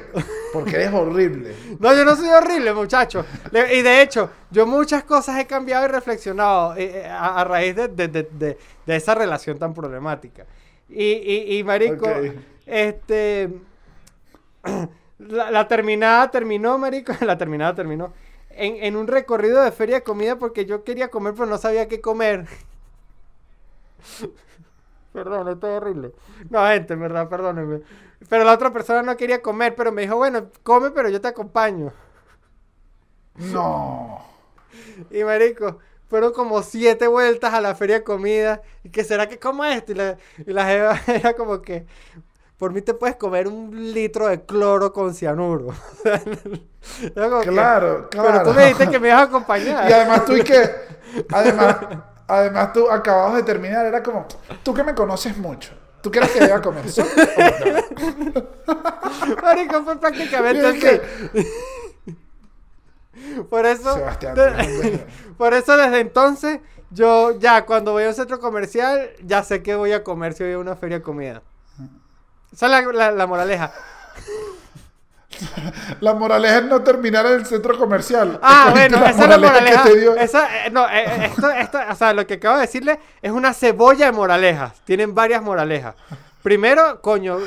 [0.54, 1.56] porque eres horrible.
[1.80, 3.25] No, yo no soy horrible, muchacho.
[3.52, 7.43] Le- Y de hecho, yo muchas cosas he cambiado y reflexionado eh, eh, a, a
[7.45, 10.45] raíz de, de- de- de- esa relación tan problemática.
[10.88, 12.08] Y, y, y, marico,
[12.65, 13.49] este...
[15.19, 17.12] La, la terminada terminó, marico.
[17.25, 18.13] La terminada terminó.
[18.52, 21.88] En, en un recorrido de feria de comida porque yo quería comer, pero no sabía
[21.89, 22.45] qué comer.
[25.23, 26.13] Perdón, esto es horrible.
[26.49, 27.82] No, gente, en verdad, perdónenme.
[28.29, 31.27] Pero la otra persona no quería comer, pero me dijo, bueno, come, pero yo te
[31.27, 31.91] acompaño.
[33.36, 34.25] No.
[35.12, 38.62] Y marico, fueron como siete vueltas a la feria de comida.
[38.84, 39.91] ¿Y que será que como esto?
[39.91, 41.86] Y la, y la jeva era como que,
[42.58, 45.73] por mí te puedes comer un litro de cloro con cianuro.
[46.91, 48.43] Que, Claro, Pero claro.
[48.43, 49.89] tú me dijiste que me ibas a acompañar.
[49.89, 50.69] Y además tú y que.
[51.29, 51.75] Además,
[52.29, 53.85] además tú acababas de terminar.
[53.85, 54.25] Era como.
[54.63, 55.71] Tú que me conoces mucho.
[56.01, 57.03] ¿Tú crees que deba comer eso?
[59.43, 61.01] Marico, fue prácticamente Es que-.
[63.49, 65.05] Por eso, Sebastián, de-
[65.37, 69.75] por eso desde entonces, yo ya cuando voy a un centro comercial, ya sé que
[69.75, 71.41] voy a comer si voy a una feria de comida.
[72.53, 73.73] Esa es la, la- la moraleja.
[76.01, 78.39] La moraleja es no terminar en el centro comercial.
[78.41, 79.83] Ah, bueno, esa es la moraleja.
[79.83, 80.15] que te dio.
[80.15, 83.31] Esa, eh, no, eh, eh, esto, esto, o sea, lo que acabo de decirle es
[83.31, 84.81] una cebolla de moralejas.
[84.85, 85.95] Tienen varias moralejas.
[86.41, 87.37] Primero, coño,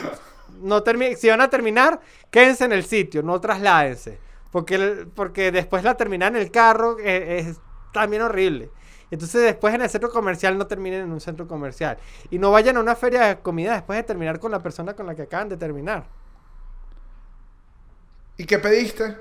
[0.61, 0.83] no
[1.17, 4.19] si van a terminar, quédense en el sitio, no trasládense.
[4.51, 7.59] Porque, porque después la terminan en el carro eh, es
[7.93, 8.71] también horrible.
[9.11, 11.99] Entonces después en el centro comercial no terminen en un centro comercial.
[12.31, 15.07] Y no vayan a una feria de comida después de terminar con la persona con
[15.07, 16.05] la que acaban de terminar.
[18.43, 19.17] ¿Y qué pediste?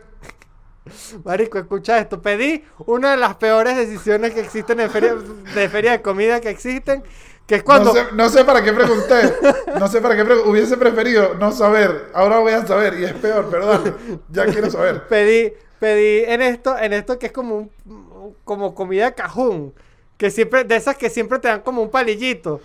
[1.24, 2.24] Marico, escucha esto.
[2.24, 6.50] Pedí una de las peores decisiones que existen en feria, de feria de comida que
[6.50, 7.04] existen.
[7.46, 7.94] Que es cuando...
[7.94, 9.32] No sé, no sé para qué pregunté.
[9.78, 10.50] No sé para qué pregunté.
[10.50, 12.10] Hubiese preferido no saber.
[12.16, 13.96] Ahora voy a saber y es peor, perdón.
[14.30, 15.08] Ya quiero saber.
[15.08, 19.76] Pedí, pedí en esto, en esto que es como un, como comida de cajún.
[20.18, 22.60] Que siempre, de esas que siempre te dan como un palillito.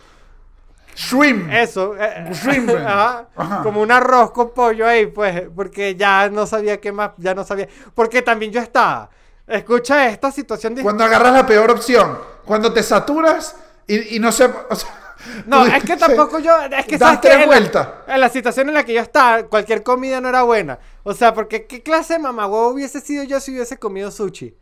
[0.96, 1.52] Shrimp.
[1.52, 1.94] Eso.
[1.98, 2.70] eh, Shrimp.
[2.86, 3.62] ajá, Ajá.
[3.62, 5.42] Como un arroz con pollo ahí, pues.
[5.54, 7.68] Porque ya no sabía qué más, ya no sabía.
[7.94, 9.10] Porque también yo estaba.
[9.46, 10.82] Escucha esta situación de...
[10.82, 12.18] Cuando agarras la peor opción.
[12.44, 13.54] Cuando te saturas
[13.86, 14.50] y, y no sé.
[14.70, 14.90] o sea,
[15.46, 16.56] No, es que tampoco yo.
[16.62, 17.88] Es que sabes que tres en la- vueltas.
[18.06, 20.78] En la situación en la que yo estaba, cualquier comida no era buena.
[21.04, 24.56] O sea, porque ¿qué clase de mamagüevo hubiese sido yo si hubiese comido sushi?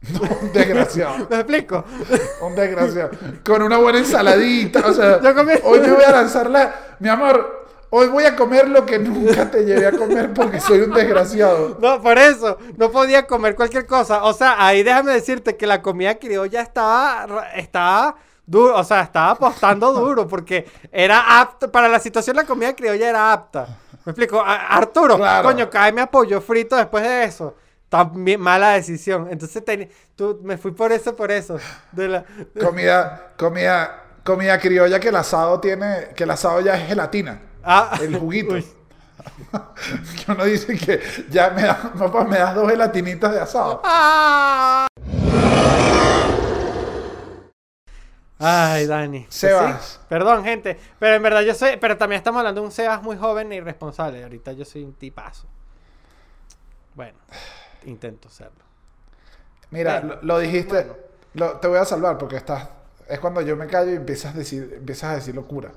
[0.42, 1.26] Un desgraciado.
[1.30, 1.84] ¿Me explico?
[2.42, 3.10] Un desgraciado.
[3.44, 4.86] Con una buena ensaladita.
[4.86, 6.74] O sea, Yo comí- hoy me voy a lanzar la.
[7.00, 10.80] Mi amor, hoy voy a comer lo que nunca te llevé a comer porque soy
[10.80, 11.76] un desgraciado.
[11.80, 14.22] No, por eso, no podía comer cualquier cosa.
[14.24, 18.14] O sea, ahí déjame decirte que la comida criolla estaba, estaba
[18.46, 23.08] duro, o sea, estaba apostando duro porque era apta, para la situación la comida criolla
[23.10, 23.66] era apta.
[24.04, 24.40] ¿Me explico?
[24.40, 25.48] A- Arturo, Claro.
[25.48, 27.54] coño, cáeme apoyo frito después de eso.
[27.88, 29.28] También mala decisión.
[29.30, 29.62] Entonces
[30.14, 31.58] tú, me fui por eso, por eso.
[31.92, 32.24] De la-
[32.60, 37.40] Comida, comida, comida criolla que el asado tiene, que el asado ya es gelatina.
[37.64, 38.54] Ah, El juguito.
[38.54, 38.66] uy.
[40.24, 43.80] Que uno dice que ya me da, papá, me das dos gelatinitas de asado.
[43.84, 44.86] Ah.
[48.38, 49.20] Ay, Dani.
[49.24, 49.84] Pues Sebas.
[49.84, 50.78] sí, Perdón, gente.
[50.98, 51.76] Pero en verdad yo soy.
[51.80, 54.22] Pero también estamos hablando de un Sebas muy joven e irresponsable.
[54.22, 55.46] Ahorita yo soy un tipazo.
[56.94, 57.18] Bueno,
[57.84, 58.64] intento serlo.
[59.70, 60.86] Mira, Bueno, lo, lo dijiste,
[61.34, 62.68] lo- te voy a salvar porque estás,
[63.08, 65.70] es cuando yo me callo y empiezas a decir, empiezas a decir locura.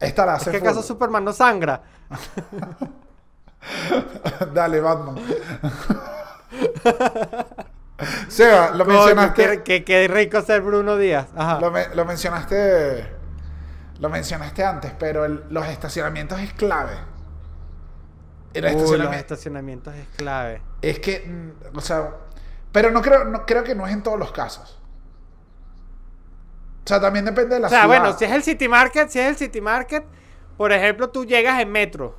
[0.00, 0.82] Esta la ¿Es hace que acaso.
[0.82, 1.82] Superman no sangra?
[4.54, 5.16] Dale, Batman.
[8.28, 11.28] Seba, lo Coño, mencionaste, qué, qué- qué rico ser Bruno Díaz.
[11.34, 11.60] Ajá.
[11.60, 13.06] lo, me- lo mencionaste,
[14.00, 16.92] lo mencionaste antes, pero el- los estacionamientos es clave.
[18.56, 20.62] El Uy, los estacionamiento estacionamientos es clave.
[20.82, 22.10] es que, mm, o sea,
[22.72, 24.78] pero no creo, no creo que no es en todos los casos.
[26.84, 27.86] O sea, también depende de la O sea, ciudad.
[27.86, 30.04] bueno, si es el City Market, si es el City Market,
[30.56, 32.16] por ejemplo, tú llegas en metro,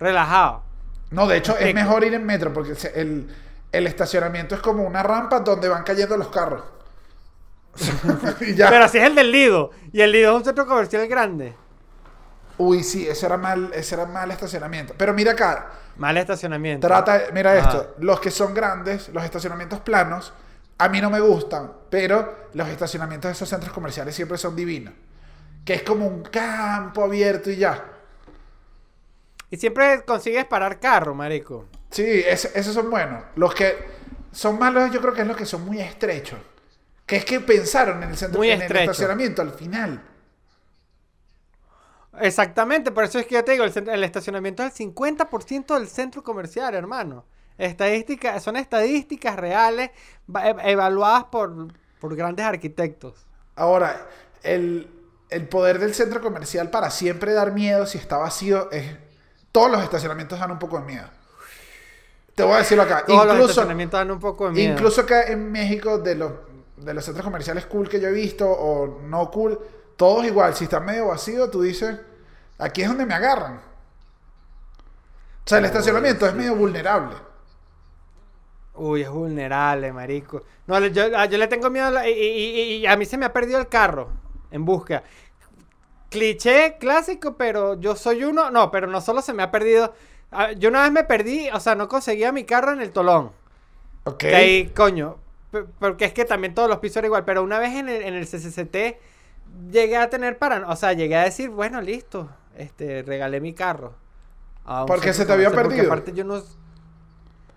[0.00, 0.62] relajado.
[1.10, 3.28] No, de hecho, es mejor ir en metro porque el,
[3.72, 6.62] el estacionamiento es como una rampa donde van cayendo los carros.
[8.40, 8.68] y ya.
[8.68, 11.54] Pero si es el del Lido, y el Lido es un centro comercial grande.
[12.62, 14.92] Uy, sí, ese era mal, ese era mal estacionamiento.
[14.96, 16.86] Pero mira acá, Mal estacionamiento.
[16.86, 17.60] trata, mira Ajá.
[17.60, 20.34] esto, los que son grandes, los estacionamientos planos,
[20.76, 24.92] a mí no me gustan, pero los estacionamientos de esos centros comerciales siempre son divinos.
[25.64, 27.82] Que es como un campo abierto y ya.
[29.50, 31.66] Y siempre consigues parar carro, marico.
[31.90, 33.24] Sí, ese- esos son buenos.
[33.36, 33.74] Los que
[34.32, 36.38] son malos, yo creo que es los que son muy estrechos.
[37.06, 40.00] Que es que pensaron en el centro Muy en el estacionamiento al final.
[42.18, 45.88] Exactamente, por eso es que yo te digo, el, el estacionamiento es el 50% del
[45.88, 47.24] centro comercial, hermano.
[47.56, 49.90] Estadísticas, son estadísticas reales
[50.42, 53.26] e- evaluadas por, por grandes arquitectos.
[53.54, 54.08] Ahora,
[54.42, 54.90] el,
[55.28, 58.96] el poder del centro comercial para siempre dar miedo si está vacío es...
[59.52, 61.06] Todos los estacionamientos dan un poco de miedo.
[62.34, 63.04] Te voy a decirlo acá.
[63.04, 64.72] Todos los incluso, estacionamientos dan un poco de miedo.
[64.72, 66.32] incluso acá en México, de los,
[66.76, 69.58] de los centros comerciales cool que yo he visto o no cool,
[70.00, 70.54] todos igual.
[70.54, 72.00] Si está medio vacío, tú dices,
[72.58, 73.56] aquí es donde me agarran.
[75.44, 77.16] O sea, el Uy, estacionamiento es medio vulnerable.
[78.74, 80.42] Uy, es vulnerable, marico.
[80.66, 83.04] No, yo, a- yo le tengo miedo a la- y, y- y- y a mí
[83.04, 84.08] se me ha perdido el carro
[84.50, 85.02] en búsqueda.
[86.08, 88.50] Cliché clásico, pero yo soy uno.
[88.50, 89.92] No, pero no solo se me ha perdido.
[90.32, 93.32] ah, Yo una vez me perdí, o sea, no conseguía mi carro en el Tolón.
[94.04, 94.16] Ok.
[94.18, 95.18] Que ahí, coño.
[95.78, 97.24] Porque es que también todos los pisos eran igual.
[97.24, 98.98] Pero una vez en el, en el CCCT
[99.70, 100.68] llegué a tener para.
[100.68, 102.28] O sea, llegué a decir, bueno, listo.
[102.56, 103.94] Este, regalé mi carro.
[104.64, 105.92] a un Porque se te había comercial, perdido.
[105.92, 106.42] aparte yo no.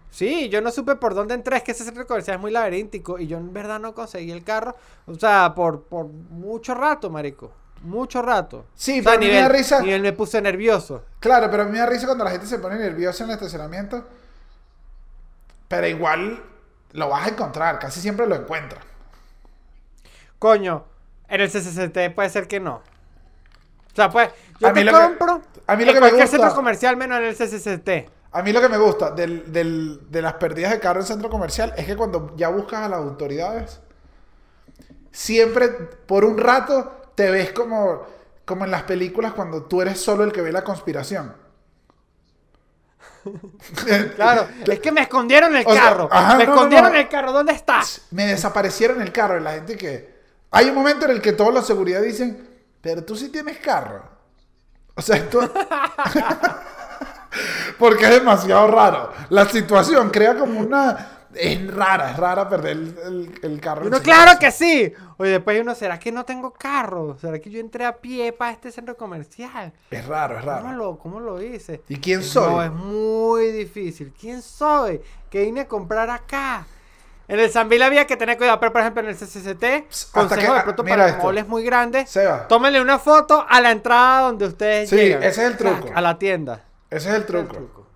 [0.09, 1.57] Sí, yo no supe por dónde entré.
[1.57, 3.17] Es que ese centro comercial es muy laberíntico.
[3.19, 4.75] Y yo en verdad no conseguí el carro.
[5.07, 7.51] O sea, por, por mucho rato, marico.
[7.81, 8.65] Mucho rato.
[8.75, 11.03] Sí, o sea, pero a mí me da risa- nivel me puse nervioso.
[11.19, 13.35] Claro, pero a mí me da risa cuando la gente se pone nerviosa en el
[13.35, 14.05] estacionamiento.
[15.67, 16.41] Pero igual
[16.93, 18.83] lo vas a encontrar, casi siempre lo encuentras.
[20.39, 20.85] Coño,
[21.33, 22.75] en el CCCT puede ser que no.
[22.75, 24.29] O sea, pues,
[24.59, 26.97] yo A te que- compro a mí lo en que me cualquier gusta- centro comercial
[26.97, 28.09] menos en el CCCT.
[28.31, 31.29] A mí lo que me gusta del- del- de las pérdidas de carro en centro
[31.29, 33.79] comercial es que cuando ya buscas a las autoridades,
[35.11, 38.03] siempre por un rato te ves como,
[38.45, 41.35] como en las películas cuando tú eres solo el que ve la conspiración.
[44.15, 46.09] Claro, es que me escondieron el O sea, carro.
[46.11, 46.97] ajá, me no, escondieron no.
[46.99, 47.81] el carro, ¿dónde está?
[48.11, 50.12] Me desaparecieron el carro y la gente que...
[50.53, 52.47] Hay un momento en el que todos los seguridad dicen,
[52.79, 54.03] pero tú sí tienes carro.
[54.95, 55.39] O sea, tú...
[57.79, 59.11] Porque es demasiado raro.
[59.29, 61.09] La situación crea como una...
[61.33, 63.87] Es rara, es rara perder el, el- el carro.
[63.87, 64.93] Uno, claro que sí.
[65.17, 67.17] Oye, después uno, ¿será que no tengo carro?
[67.19, 69.73] ¿Será que yo entré a pie para este centro comercial?
[69.89, 70.77] Es raro, es ¿Cómo raro.
[70.77, 71.81] lo, cómo lo hice?
[71.89, 72.65] ¿Y quién No, soy?
[72.67, 74.13] es muy difícil.
[74.19, 75.01] ¿Quién soy?
[75.31, 76.67] Que vine a comprar acá.
[77.33, 80.39] En el Sambil había que tener cuidado, pero por ejemplo en el CCCT, hasta consejo
[80.41, 82.47] que- de ah, pronto para moles muy grandes, Seba.
[82.47, 85.23] tómenle una foto a la entrada donde ustedes Sí, llegan.
[85.23, 85.89] ese es el truco.
[85.95, 86.63] A la tienda.
[86.91, 87.87] Ese es el Ese es el truco.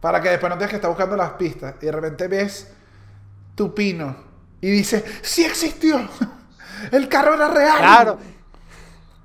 [0.00, 2.72] Para que después no tengas que estar buscando las pistas y de repente ves
[3.54, 4.16] tu pino
[4.60, 6.00] y dices, sí existió.
[6.90, 7.78] El carro era real.
[7.78, 8.18] Claro,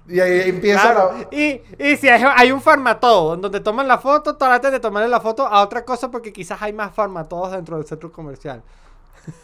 [0.08, 1.14] Y ahí empieza claro.
[1.32, 1.36] la...
[1.36, 5.10] Y, y si hay, hay un farmatodo en donde toman la foto, trate de tomarle
[5.10, 8.62] la foto a otra cosa porque quizás hay más farmatodos dentro del centro comercial.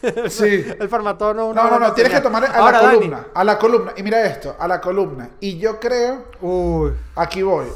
[0.28, 0.64] Sí.
[0.78, 2.96] El farmatodo no No, no, no, tienes que tomar a Ahora, la Dani.
[2.98, 3.26] columna.
[3.34, 3.92] A la columna.
[3.96, 5.30] Y mira esto, a la columna.
[5.40, 6.92] Y yo creo, Uy.
[7.14, 7.66] aquí voy.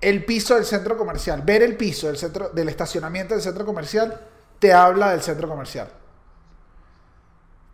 [0.00, 1.42] El piso del centro comercial.
[1.42, 4.20] Ver el piso del centro, del estacionamiento del centro comercial
[4.58, 5.88] te habla del centro comercial.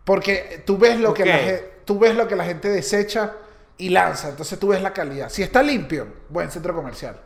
[0.03, 1.37] Porque tú ves lo, que, la,
[1.85, 3.33] tú ves lo que la gente desecha
[3.77, 4.29] y lanza.
[4.29, 5.29] Entonces tú ves la calidad.
[5.29, 7.19] Si está limpio, buen centro comercial.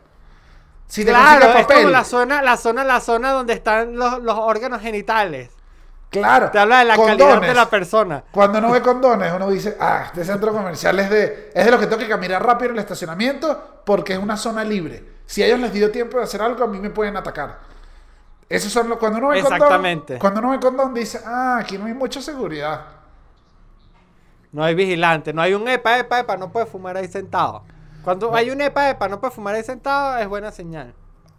[0.86, 3.96] Si te Claro, consigues es como papel, la zona, la zona, la zona donde están
[3.96, 5.50] los, los órganos genitales.
[6.10, 6.50] Claro.
[6.50, 8.24] Te habla de la calidad de la persona.
[8.30, 11.80] Cuando uno ve condones, uno dice, ah, este centro comercial es de, es de los
[11.80, 15.20] que tengo que caminar rápido en el estacionamiento porque es una zona libre.
[15.26, 17.58] Si a ellos les dio tiempo de hacer algo, a mí me pueden atacar.
[18.48, 20.14] Esos son los, cuando uno ve Exactamente.
[20.14, 22.84] condón, cuando uno ve condón dice, ah, aquí no hay mucha seguridad.
[24.52, 27.62] No hay vigilante, no hay un epa, epa, epa, no puede fumar ahí sentado.
[28.02, 30.92] Cuando hay un epa, epa, no puede fumar ahí sentado, es buena señal.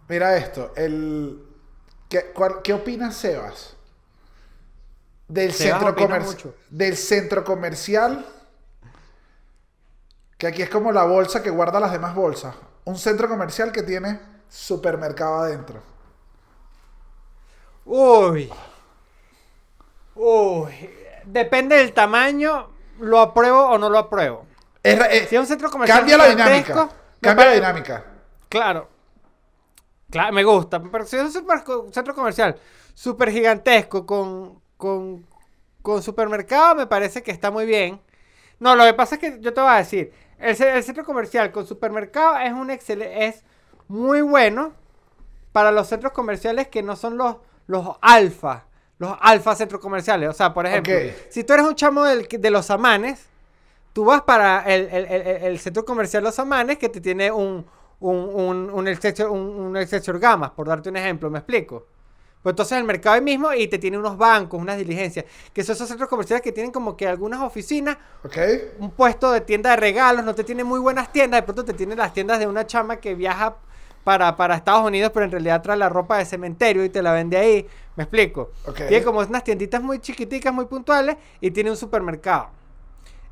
[0.08, 1.42] Mira esto, el,
[2.08, 3.76] ¿qué, cuál- qué opinas, Sebas?
[5.28, 6.24] Del centro, comer-
[6.70, 8.26] del centro comercial,
[10.36, 12.54] que aquí es como la bolsa que guarda las demás bolsas.
[12.84, 15.80] Un centro comercial que tiene supermercado adentro.
[17.84, 18.50] Uy.
[20.14, 20.90] Uy.
[21.24, 22.68] Depende del tamaño,
[23.00, 24.46] lo apruebo o no lo apruebo.
[24.82, 26.88] Es eh, Si es un centro comercial cambia la dinámica.
[27.20, 28.04] Cambia la dinámica.
[28.48, 28.88] Claro.
[30.10, 30.82] Claro, me gusta.
[30.82, 31.62] Pero si es un super-
[31.92, 32.56] centro comercial
[32.92, 35.24] súper gigantesco con, con,
[35.80, 38.00] con supermercado, me parece que está muy bien.
[38.58, 41.04] No, lo que pasa es que yo te voy a decir, el, ce- el centro
[41.04, 43.44] comercial con supermercado es un excel- es
[43.86, 44.72] muy bueno
[45.52, 47.36] para los centros comerciales que no son los,
[47.68, 48.64] los alfa,
[48.98, 50.28] los alfa centros comerciales.
[50.28, 50.92] O sea, por ejemplo,
[51.30, 53.28] si tú eres un chamo del- de los amanes,
[53.92, 57.64] tú vas para el, el- el- centro comercial Los Amanes que te tiene un,
[58.00, 58.84] un, un, un,
[59.30, 61.86] un, un Gamas, por darte un ejemplo, ¿me explico?
[62.42, 65.74] Pues entonces el mercado ahí mismo y te tiene unos bancos, unas diligencias, que son
[65.76, 67.96] esos centros comerciales que tienen como que algunas oficinas,
[68.80, 71.72] un puesto de tienda de regalos, no te tiene muy buenas tiendas, de pronto te
[71.72, 73.54] tiene las tiendas de una chama que viaja
[74.02, 77.12] para, para Estados Unidos, pero en realidad trae la ropa de cementerio y te la
[77.12, 78.50] vende ahí, ¿me explico?
[78.66, 78.74] Ok.
[78.88, 82.48] Tiene como unas tienditas muy chiquiticas, muy puntuales y tiene un supermercado.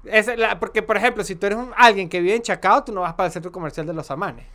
[0.05, 2.93] Es la- porque, por ejemplo, si tú eres un- alguien que vive en Chacao, tú
[2.93, 4.47] no vas para el centro comercial de Los Amanes.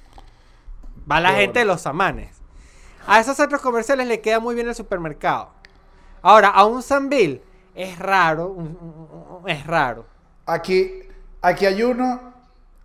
[1.11, 1.65] Va la gente de.
[1.65, 2.29] Los Amanes.
[3.07, 5.49] A esos centros comerciales le queda muy bien el supermercado.
[6.21, 7.41] Ahora, a un Sanville
[7.75, 10.05] es raro, un- un- un- es raro.
[10.45, 11.03] Aquí,
[11.41, 12.33] aquí hay uno.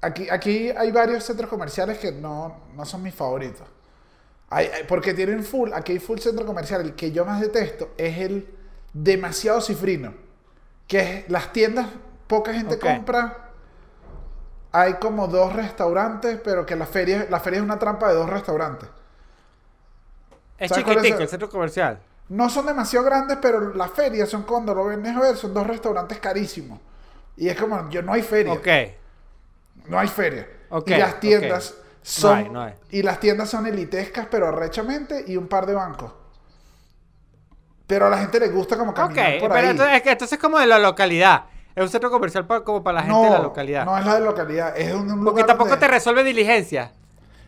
[0.03, 3.66] Aquí, aquí hay varios centros comerciales que no, no son mis favoritos.
[4.51, 6.81] Hay- hay- porque tienen full, aquí hay full centro comercial.
[6.83, 8.49] El que yo más detesto es el
[8.93, 10.12] demasiado cifrino.
[10.87, 11.87] Que es las tiendas,
[12.27, 13.51] poca gente compra.
[14.73, 18.29] Hay como dos restaurantes, pero que la feria, la feria es una trampa de dos
[18.29, 18.89] restaurantes.
[20.61, 21.99] Es ¿Sabes cuál es chiquitico el- centro comercial.
[22.29, 25.67] No son demasiado grandes, pero las ferias son cuando lo vienes a ver, son dos
[25.67, 26.79] restaurantes carísimos.
[27.37, 28.53] Y es como, yo no hay feria.
[28.53, 28.69] Ok.
[29.89, 30.47] No hay feria.
[30.69, 32.37] Ok, y las tiendas son.
[32.39, 32.75] hay, no hay.
[32.91, 36.13] Y las tiendas son elitescas, pero arrechamente, y un par de bancos.
[37.87, 39.71] Pero a la gente le gusta como caminar por pero ahí.
[39.71, 41.45] entonces, es que entonces es como de la localidad.
[41.75, 43.85] Es un centro comercial como para la gente no, de la localidad.
[43.85, 46.93] no es la de localidad, es un, un Porque lugar tampoco donde- te resuelve diligencia.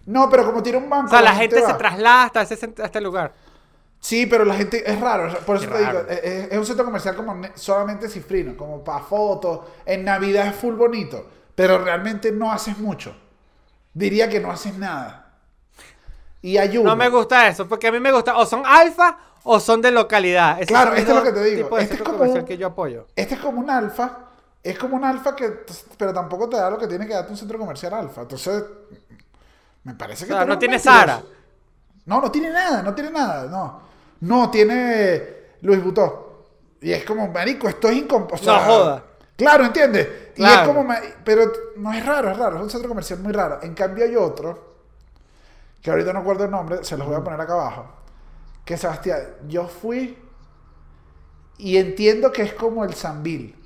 [0.07, 1.07] No, pero como tiene un banco.
[1.07, 3.33] O sea, la gente se traslada hasta ese hasta este lugar.
[4.01, 6.09] Sí, pero la gente es raro, por eso Qué te digo, raro.
[6.09, 10.57] es, es- es un centro comercial como solamente cifrino, como para fotos, en Navidad es
[10.57, 11.25] full bonito,
[11.55, 13.15] pero realmente no haces mucho.
[13.95, 15.35] Diría que no haces nada.
[16.41, 16.91] Y hay uno.
[16.91, 19.93] No me gusta eso, porque a mí me gusta o son alfa o son de
[19.93, 20.59] localidad.
[20.67, 21.79] Claro, son esto es lo que te digo.
[21.79, 23.07] Este es como comercial un- que yo apoyo.
[23.15, 24.19] Este es como un alfa,
[24.65, 25.65] es como un alfa que,
[25.97, 28.23] pero tampoco te da lo que tiene que darte un centro comercial alfa.
[28.23, 28.65] Entonces,
[29.85, 30.79] me parece O que sea, no tiene.
[30.79, 31.23] Sara.
[32.07, 33.81] No, no tiene nada, no tiene nada, no.
[34.21, 35.23] No, tiene
[35.63, 36.49] Luis Butó.
[36.81, 38.53] Y es como, marico, esto es incomposible.
[38.53, 39.05] No joda.
[39.37, 40.07] Claro, ¿entiendes?
[40.37, 40.75] Y es Claro.
[40.75, 40.95] como...
[41.25, 42.57] Pero no es raro, es raro.
[42.57, 43.61] Es un centro comercial muy raro.
[43.63, 44.77] En cambio hay otro,
[45.81, 47.87] que ahorita no acuerdo el nombre, se los voy a poner acá abajo.
[48.65, 50.19] Que Sebastián, yo fui
[51.59, 53.57] y entiendo que es como el Sambil.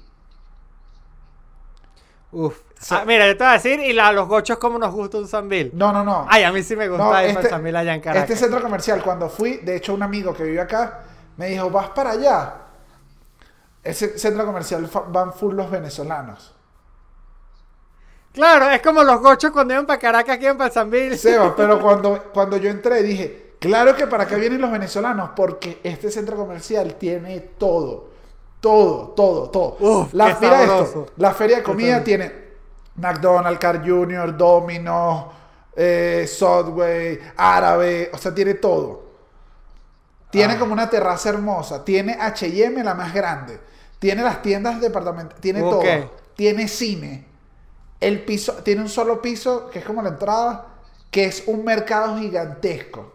[2.32, 2.60] Uf.
[2.90, 5.18] Ah, mira, yo te voy a decir, y la- a los gochos como nos gusta
[5.18, 5.70] un Sambil.
[5.74, 6.26] No, no, no.
[6.28, 8.30] Ay, a mí sí me gusta No, ir para este- el Sambil allá en Caracas.
[8.30, 11.00] Este centro comercial, cuando fui, de hecho, un amigo que vive acá
[11.36, 12.54] me dijo: Vas para allá.
[13.82, 16.52] Ese centro comercial van full los venezolanos.
[18.32, 21.16] Claro, es como los gochos cuando iban para Caracas, que iban para Sambil.
[21.16, 25.80] Seba, pero cuando, cuando yo entré dije: Claro que para acá vienen los venezolanos, porque
[25.82, 28.10] este centro comercial tiene todo.
[28.60, 29.76] Todo, todo, todo.
[29.80, 32.45] Uf, la, qué mira esto, la feria de comida tiene
[32.97, 35.26] McDonald's, Car Junior, Domino's,
[35.76, 39.05] eh, Subway, Árabe, o sea, tiene todo.
[40.30, 40.59] Tiene Ah.
[40.59, 41.84] como una terraza hermosa.
[41.84, 43.61] Tiene HM la más grande.
[43.99, 45.40] Tiene las tiendas departamentales.
[45.40, 45.82] Tiene todo.
[46.34, 47.26] Tiene cine.
[48.01, 48.55] El piso.
[48.62, 50.66] Tiene un solo piso, que es como la entrada,
[51.11, 53.12] que es un mercado gigantesco.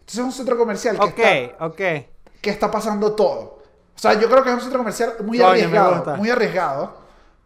[0.00, 1.66] Entonces es un centro comercial que, está,
[2.42, 3.62] que está pasando todo.
[3.96, 6.16] O sea, yo creo que es un centro comercial muy Coño, arriesgado.
[6.16, 7.03] Muy arriesgado.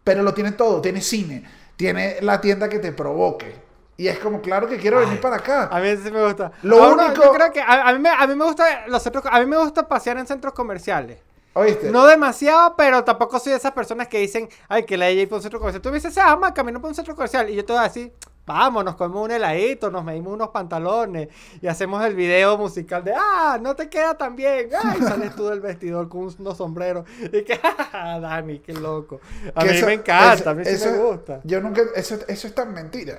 [0.08, 0.80] Pero lo tiene todo.
[0.80, 1.44] Tiene cine.
[1.76, 3.54] Tiene la tienda que te provoque.
[3.96, 5.68] Y es como, claro que quiero venir para acá.
[5.70, 6.52] A mí sí me gusta.
[6.62, 9.02] Lo Ahora, único- Yo creo que a, a mí me, a mí me gusta los
[9.02, 11.18] centros, a mí me gusta pasear en centros comerciales.
[11.52, 11.90] ¿Oíste?
[11.90, 15.28] No demasiado, pero tampoco soy de esas personas que dicen, ay, que la ella ir
[15.28, 15.82] por un centro comercial.
[15.82, 17.50] Tú me dices, ah, vamos, camino por un centro comercial.
[17.50, 18.12] Y yo te voy a decir,
[18.48, 21.28] vamos, nos comemos un heladito, nos medimos unos pantalones
[21.62, 24.70] y hacemos el video musical de, ah, no te queda tan bien.
[24.82, 27.04] Ay, sales tú del vestidor con unos sombreros.
[27.20, 27.60] Y que,
[27.92, 29.20] ah, Dani, qué loco.
[29.54, 31.40] A Que mí eso- me encanta, eso- a mí sí eso- me gusta.
[31.44, 33.18] Yo nunca, eso, eso es tan mentira.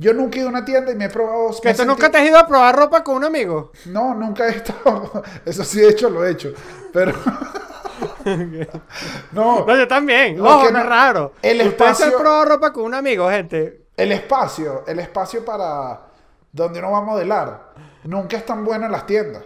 [0.00, 1.48] Yo nunca he ido a una tienda y me he probado.
[1.60, 3.72] ¿Que tú senti- nunca te has ido a probar ropa con un amigo?
[3.86, 5.24] No, nunca he estado.
[5.44, 6.52] Eso sí, de hecho, lo he hecho.
[6.92, 7.12] Pero.
[9.32, 10.36] no, No, yo también.
[10.36, 11.32] No no- es raro.
[11.42, 13.87] el Ustedes se han espacio- probado ropa con un amigo, gente.
[13.98, 16.00] El espacio, el espacio para
[16.50, 17.72] donde uno va a modelar,
[18.04, 19.42] nunca es tan bueno en las tiendas.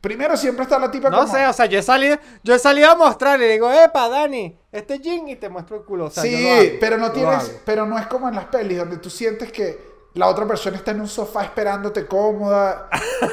[0.00, 2.58] Primero siempre está la tipa No como- sé, o sea, yo he salido, yo he
[2.58, 6.06] salido a mostrar y digo, epa, Dani, este jean y te muestro el culo.
[6.06, 7.48] O sea, yo sí, lo hago, pero no lo tienes, hago.
[7.66, 10.92] pero no es como en las pelis donde tú sientes que la otra persona está
[10.92, 12.88] en un sofá esperándote cómoda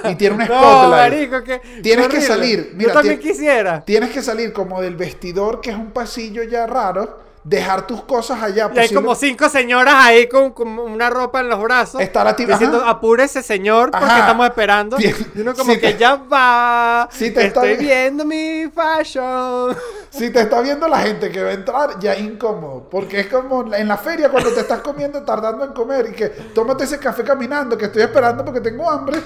[0.09, 0.91] y tiene un No, spotlight.
[0.91, 2.71] marico, que Tienes que salir.
[2.75, 3.85] Mira, yo también quisiera.
[3.85, 7.17] Tienes que salir como del vestidor, que es un pasillo ya raro,
[7.49, 8.69] dejar tus cosas allá.
[8.75, 12.01] Y hay como cinco señoras ahí con, con una ropa en los brazos.
[12.01, 12.89] Está la tipa- Diciendo, ajá.
[12.89, 14.19] apúrese, señor, porque Ajá.
[14.19, 14.97] estamos esperando.
[14.97, 15.15] Bien.
[15.33, 17.07] Y uno como Sí que te- ya va.
[17.09, 19.75] Sí te estoy viendo mi fashion.
[20.09, 22.87] Si te está viendo la gente que va a entrar, ya es incómodo.
[22.91, 26.27] Porque es como en la feria cuando te estás comiendo, tardando en comer y que
[26.27, 29.19] tómate ese café caminando, que estoy esperando porque tengo hambre.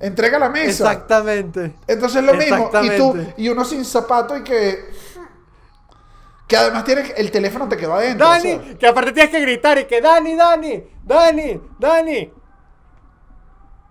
[0.00, 0.68] Entrega la mesa.
[0.92, 1.74] Exactamente.
[1.86, 2.70] Entonces es lo mismo.
[2.82, 5.03] Y tú, y uno sin zapato y que.
[6.46, 8.26] Que además tienes el teléfono te quedó adentro.
[8.26, 8.78] Dani, o sea.
[8.78, 12.32] que aparte tienes que gritar y que Dani, Dani, Dani, Dani.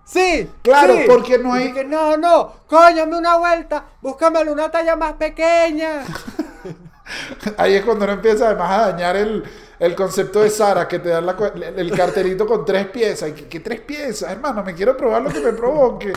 [0.04, 1.04] Sí, Claro, sí.
[1.08, 6.04] porque no hay- que no, no, cóñame una vuelta, búscame una talla más pequeña.
[7.58, 9.44] Ahí es cuando uno empieza además a dañar el,
[9.78, 11.36] el concepto de Sara, que te dan la
[11.76, 13.30] el, cartelito con tres piezas.
[13.30, 16.12] Y ¿qué tres piezas, hermano, me quiero probar lo que me provoque.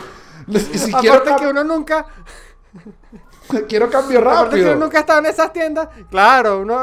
[0.94, 2.06] Aparte que uno nunca,
[3.68, 4.72] quiero cambio aparte que rápido.
[4.76, 5.88] uno nunca estado en esas tiendas.
[6.10, 6.78] Claro, uno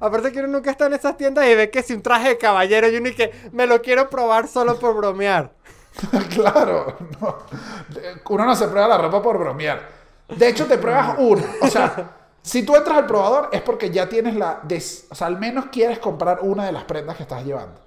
[0.00, 2.38] aparte que uno nunca estado en esas tiendas y ve que si un traje de
[2.38, 5.52] caballero y uno y que me lo quiero probar solo por bromear.
[6.34, 7.38] claro, no.
[8.28, 9.80] uno no se prueba la ropa por bromear.
[10.28, 11.44] De hecho, te pruebas una.
[11.62, 12.10] O sea,
[12.42, 14.60] si tú entras al probador es porque ya tienes la...
[14.62, 17.80] des- O sea, al menos quieres comprar una de las prendas que estás llevando.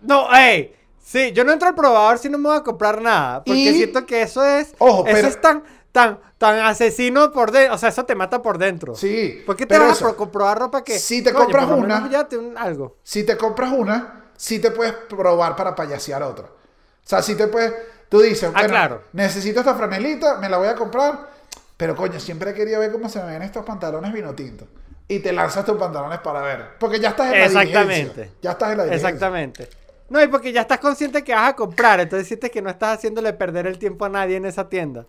[0.00, 0.74] No, ey.
[1.02, 3.42] Sí, yo no entro al probador si no me voy a comprar nada.
[3.44, 4.74] Porque Y- siento que eso es.
[4.78, 5.62] Ojo, eso pero- es tan,
[5.96, 7.74] tan, tan asesino por dentro.
[7.74, 8.94] O sea, eso te mata por dentro.
[8.94, 9.42] Sí.
[9.46, 10.98] ¿Por qué te vas eso, a pro- comprobar ropa que.
[10.98, 12.96] si te coño, compras una- llévate un- algo.
[13.02, 16.44] Si te compras una, sí te puedes probar para payasear otra.
[16.46, 17.72] O sea, si te puedes...
[18.10, 19.02] Tú dices, Ah, claro.
[19.14, 21.30] necesito esta franelita, me la voy a comprar.
[21.78, 24.66] Pero coño, siempre he querido ver cómo se me ven estos pantalones vino tinto.
[25.08, 26.64] Y te lanzas tus pantalones para ver.
[26.78, 28.30] Porque ya estás en la Exactamente.
[28.42, 29.08] Ya estás en la diligencia.
[29.08, 29.68] Exactamente.
[30.08, 32.00] No, y porque ya estás consciente que vas a comprar.
[32.00, 35.06] Entonces sientes que no estás haciéndole perder el tiempo a nadie en esa tienda.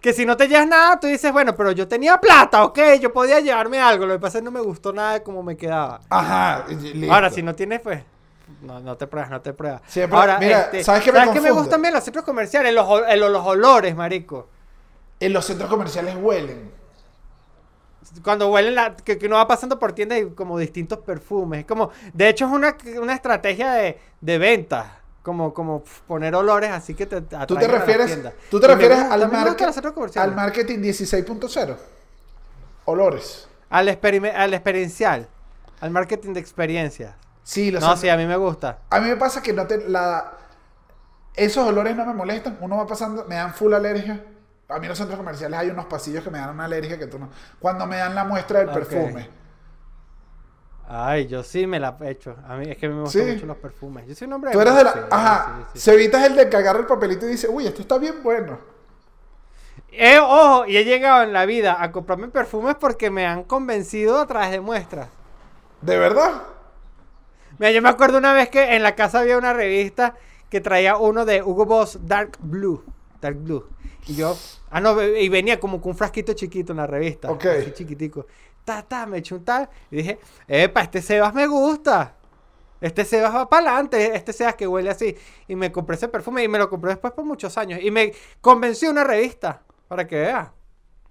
[0.00, 3.12] Que si no te llevas nada, tú dices, bueno, pero yo tenía plata, ok, yo
[3.12, 4.06] podía llevarme algo.
[4.06, 6.00] Lo que pasa es que no me gustó nada de cómo me quedaba.
[6.10, 6.64] Ajá.
[6.68, 7.12] listo.
[7.12, 8.02] Ahora, si no tienes, pues.
[8.62, 9.82] No, no te pruebas, no te pruebas.
[9.86, 11.50] Siempre- Ahora, mira, este, ¿sabes qué me me confunde?
[11.50, 12.72] gustan bien los centros comerciales?
[12.72, 14.48] Los, el- los olores, marico.
[15.18, 16.70] En los centros comerciales huelen.
[18.22, 21.60] Cuando huelen la, que, que uno va pasando por tiendas y como distintos perfumes.
[21.60, 25.00] Es como, de hecho, es una, una estrategia de, de venta.
[25.26, 28.16] Como, como poner olores así que te ¿Tú te a refieres.
[28.48, 31.76] ¿tú te me refieres al, market- al marketing 16.0?
[32.84, 33.48] olores.
[33.68, 35.26] Al, al experiencial.
[35.80, 37.12] Al marketing de experiencias.
[37.42, 38.78] Sí, los No, sí, a mí me gusta.
[38.88, 40.30] A mí me pasa que no te, la,
[41.34, 42.58] esos olores no me molestan.
[42.60, 44.24] Uno va pasando, me dan full alergia.
[44.68, 47.08] A mí en los centros comerciales hay unos pasillos que me dan una alergia que
[47.08, 47.30] tú no.
[47.58, 49.28] Cuando me dan la muestra del perfume.
[50.88, 52.36] Ay, yo sí me la he hecho.
[52.46, 53.32] A mí es que me gustan Sí.
[53.32, 54.06] mucho los perfumes.
[54.06, 54.92] Yo soy un hombre Tú eres de la.
[54.92, 55.56] sí, Ajá.
[55.58, 55.80] sí, sí.
[55.80, 58.58] Se evitas el de que agarra el papelito y dice, uy, esto está bien bueno.
[59.90, 64.18] Eh, ojo, y he llegado en la vida a comprarme perfumes porque me han convencido
[64.20, 65.08] a través de muestras.
[65.80, 66.42] ¿De verdad?
[67.58, 70.14] Mira, yo me acuerdo una vez que en la casa había una revista
[70.50, 72.84] que traía uno de Hugo Boss Dark Blue.
[73.20, 73.66] Dark Blue.
[74.06, 74.36] Y yo,
[74.70, 77.30] ah, no, y venía como con un frasquito chiquito en la revista.
[77.30, 77.46] Ok.
[77.46, 78.26] Así chiquitico.
[78.66, 79.68] Ta, ta, me eché un tal.
[79.90, 82.14] Y dije, epa, este Sebas me gusta.
[82.80, 84.14] Este Sebas va para adelante.
[84.14, 85.16] Este Sebas que huele así.
[85.48, 87.80] Y me compré ese perfume y me lo compré después por muchos años.
[87.82, 89.62] Y me convenció una revista.
[89.88, 90.52] Para que vea.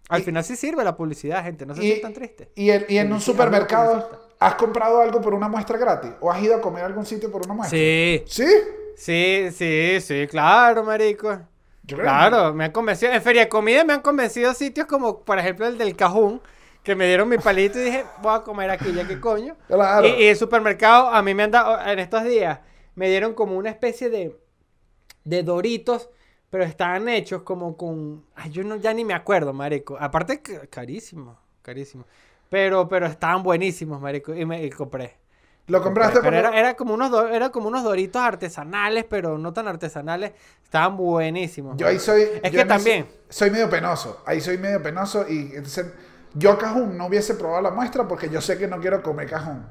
[0.09, 1.65] Al Y- final sí sirve la publicidad, gente.
[1.65, 2.49] No se sientan tristes.
[2.55, 4.23] y en, y en un supermercado.
[4.37, 6.11] ¿has comprado algo por una muestra gratis?
[6.19, 7.77] ¿O has ido a comer a algún sitio por una muestra?
[7.79, 8.21] Sí.
[8.27, 8.45] ¿Sí?
[8.97, 11.39] Sí, sí, sí, claro, marico.
[11.83, 13.13] Yo Claro, me han convencido.
[13.13, 16.41] En Feria de Comida me han convencido sitios como, por ejemplo, el del Cajún,
[16.85, 19.57] que me dieron mi palito y dije, voy a comer aquí, ya que coño.
[19.67, 20.07] Claro.
[20.07, 22.59] Y, y el supermercado, a mí me han dado, en estos días,
[22.95, 24.39] me dieron como una especie de,
[25.23, 26.09] de doritos,
[26.49, 29.97] pero estaban hechos como con, ay, yo no, ya ni me acuerdo, marico.
[29.99, 32.05] Aparte, ca- carísimo, carísimo.
[32.49, 35.17] Pero, pero estaban buenísimos, marico, y me y compré.
[35.67, 39.39] ¿Lo compraste Pero por era, era como unos do- era como unos doritos artesanales, pero
[39.39, 40.33] no tan artesanales.
[40.63, 41.75] Estaban buenísimos.
[41.77, 42.21] Yo ahí soy.
[42.43, 43.07] Es yo que también.
[43.29, 44.21] soy medio penoso.
[44.27, 45.87] Ahí soy medio penoso y entonces.
[46.35, 49.65] Yo cajún no hubiese probado la muestra porque yo sé que no quiero comer cajún.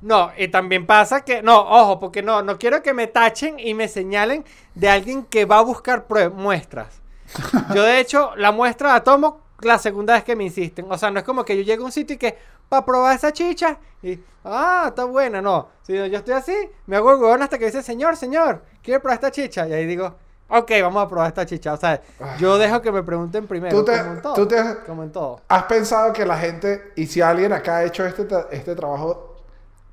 [0.00, 3.74] No, y también pasa que, no, ojo, porque no, no quiero que me tachen y
[3.74, 4.44] me señalen
[4.74, 7.02] de alguien que va a buscar muestras.
[7.74, 10.86] Yo, de hecho, la muestra la tomo la segunda vez que me insisten.
[10.88, 12.38] O sea, no es como que yo llego a un sitio y que,
[12.68, 15.68] para probar esa chicha, y, ah, está buena, no.
[15.82, 16.54] Si yo estoy así,
[16.86, 19.66] me hago el hasta que dice, señor, señor, ¿quiere probar esta chicha?
[19.66, 20.14] Y ahí digo,
[20.48, 21.72] ok, vamos a probar esta chicha.
[21.72, 22.00] O sea,
[22.38, 24.34] yo dejo que me pregunten primero, Tú te- como en todo.
[24.34, 25.40] tú te- Como en todo.
[25.48, 29.36] ¿Has pensado que la gente, y si alguien acá ha hecho este, este trabajo,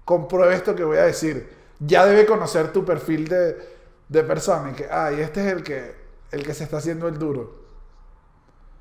[0.06, 3.58] compruebe esto que voy a decir, ya debe conocer tu perfil de,
[4.08, 5.95] de persona y que, ay, este es el que,
[6.32, 7.64] el que se está haciendo el duro.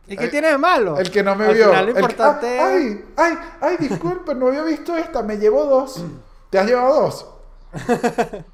[0.06, 0.98] ¿Y qué El- tiene de malo?
[0.98, 1.64] El que no me Al vio.
[1.70, 5.22] final lo El que- importante ah, es- ay, ay, ay, disculpe, no había visto esta,
[5.22, 6.04] me llevo dos.
[6.50, 7.26] ¿Te has llevado dos?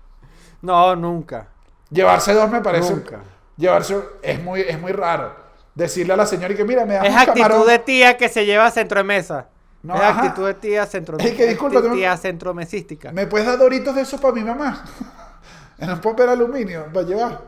[0.62, 1.48] No, nunca.
[1.90, 2.92] Llevarse dos me parece.
[2.94, 3.20] Nunca.
[3.56, 5.34] Llevarse es muy, es muy raro.
[5.74, 7.66] Decirle a la señora y que mira, me das Es un actitud camarón.
[7.68, 9.48] de tía que se lleva a centro de mesa.
[9.82, 10.22] No, es ajá.
[10.22, 13.12] actitud de tía centro Es que disculpa, tú me- tía centromesística.
[13.12, 14.84] ¿Me puedes dar doritos de esos para mi mamá?
[15.78, 17.40] en un popper aluminio, para llevar.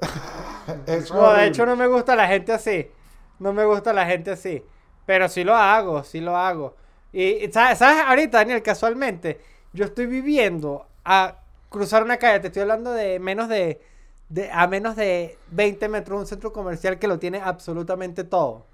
[0.86, 2.90] Eso No, de hecho no me gusta la gente así.
[3.38, 4.64] No me gusta la gente así.
[5.06, 6.76] Pero sí lo hago, sí lo hago.
[7.12, 8.02] Y, y ¿sabes, ¿sabes?
[8.06, 9.40] Ahorita, Daniel, casualmente,
[9.72, 11.36] yo estoy viviendo a
[11.72, 12.40] cruzar una calle.
[12.40, 13.80] Te estoy hablando de menos de,
[14.28, 18.66] de a menos de 20 metros un centro comercial que lo tiene absolutamente todo.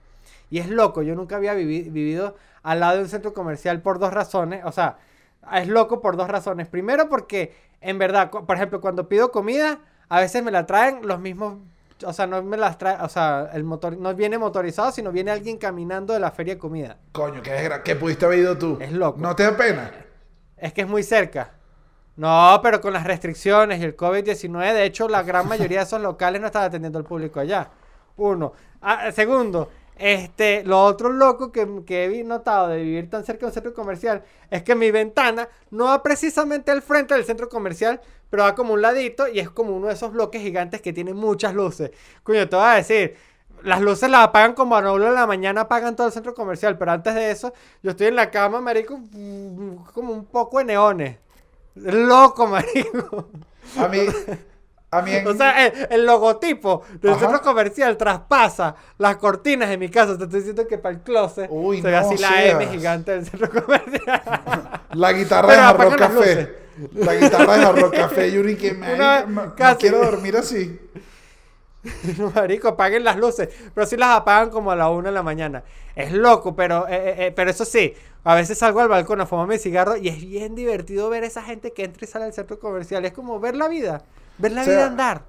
[0.51, 3.99] Y es loco, yo nunca había vivi- vivido al lado de un centro comercial por
[3.99, 4.65] dos razones.
[4.65, 4.99] O sea,
[5.55, 6.69] es loco por dos razones.
[6.69, 11.21] Primero porque, en verdad, por ejemplo, cuando pido comida, a veces me la traen los
[11.21, 11.57] mismos...
[12.05, 12.97] O sea, no me las trae...
[13.03, 16.59] O sea, el motor no viene motorizado, sino viene alguien caminando de la feria de
[16.61, 16.99] comida.
[17.13, 18.79] Coño, ¿qué, qué pudiste haber ido tú?
[18.79, 19.19] Es loco.
[19.21, 19.91] ¿No te da pena?
[20.57, 21.58] Es que es muy cerca.
[22.19, 26.03] No, pero con las restricciones y el COVID-19, de hecho, la gran mayoría de esos
[26.03, 27.71] locales no están atendiendo al público allá.
[28.17, 28.55] Uno.
[28.83, 33.47] Ah, segundo, este, lo otro loco que, que he notado de vivir tan cerca de
[33.47, 38.01] un centro comercial es que mi ventana no va precisamente al frente del centro comercial,
[38.29, 41.15] pero va como un ladito y es como uno de esos bloques gigantes que tiene
[41.15, 41.93] muchas luces.
[42.25, 43.15] Coño, te voy a decir,
[43.63, 46.79] las luces las apagan como a 9 de la mañana, apagan todo el centro comercial,
[46.79, 48.99] pero antes de eso, yo estoy en la cama, marico,
[49.95, 51.28] como un poco de neones.
[51.83, 53.29] Loco, marico.
[53.79, 53.99] A mí,
[54.91, 57.21] a mí en- O sea, el, el logotipo del Ajá.
[57.21, 60.17] centro comercial traspasa las cortinas de mi casa.
[60.17, 62.45] Te estoy diciendo que para el closet Uy, se ve no así la.
[62.45, 64.23] M gigante del centro comercial.
[64.95, 66.55] la guitarra Pero de Jarro Café.
[66.95, 69.79] La guitarra de Jarro Café, Yuri, que me Una- casi.
[69.81, 70.81] quiero dormir así.
[72.35, 73.49] Marico, apaguen las luces.
[73.75, 75.63] Pero sí las apagan como a la una de la mañana.
[75.95, 77.95] Es loco, pero, eh, eh, eh, pero eso sí.
[78.25, 81.43] A veces salgo al balcón a fumarme mi cigarro y es bien divertido ver esa
[81.43, 83.05] gente que entra y sale del centro comercial.
[83.05, 84.03] Es como ver la vida.
[84.39, 85.23] Ver la O sea, vida andar.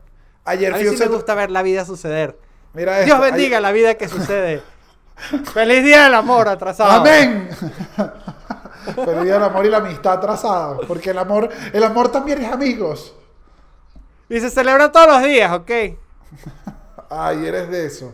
[0.45, 2.37] Ayer A mí a sí me gusta ver la vida suceder.
[2.73, 3.05] Mira esto.
[3.05, 4.61] Dios bendiga ayer- la vida que sucede.
[5.53, 6.91] Feliz día del amor atrasado.
[6.91, 7.49] Amén.
[8.95, 10.77] Pero día del amor y la amistad atrasada.
[10.87, 13.15] Porque el amor, el amor también es amigos.
[14.29, 15.71] Y se celebra todos los días, ¿ok?
[17.09, 18.13] Ay, eres de eso.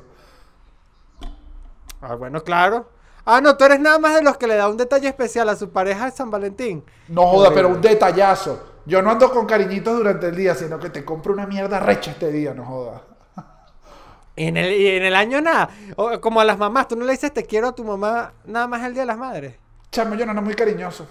[2.01, 2.89] Ah, bueno, claro.
[3.25, 5.55] Ah, no, tú eres nada más de los que le da un detalle especial a
[5.55, 6.83] su pareja de San Valentín.
[7.07, 8.73] No joda, pero un detallazo.
[8.85, 12.11] Yo no ando con cariñitos durante el día, sino que te compro una mierda recha
[12.11, 13.01] este día, no joda.
[14.35, 15.69] Y en el, y en el año nada.
[15.95, 18.67] O, como a las mamás, tú no le dices te quiero a tu mamá nada
[18.67, 19.55] más el día de las madres.
[19.91, 21.07] Chamo, yo no ando muy cariñoso.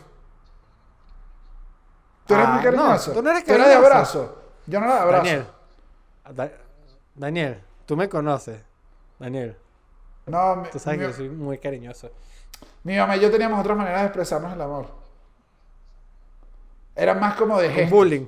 [2.27, 3.11] Tú eres Ah, muy cariñoso.
[3.11, 3.79] no, tú no eres de cariñoso.
[3.79, 4.39] abrazo.
[4.67, 5.25] Yo no era de abrazo.
[5.25, 5.47] Daniel.
[7.15, 8.61] Da- Daniel, tú me conoces.
[9.19, 9.57] Daniel,
[10.27, 12.11] No, mi, tú sabes que yo soy muy cariñoso.
[12.85, 14.87] mi mamá y yo teníamos otras maneras de expresarnos el amor.
[16.97, 17.91] Era más como de gestos.
[17.91, 18.27] bullying.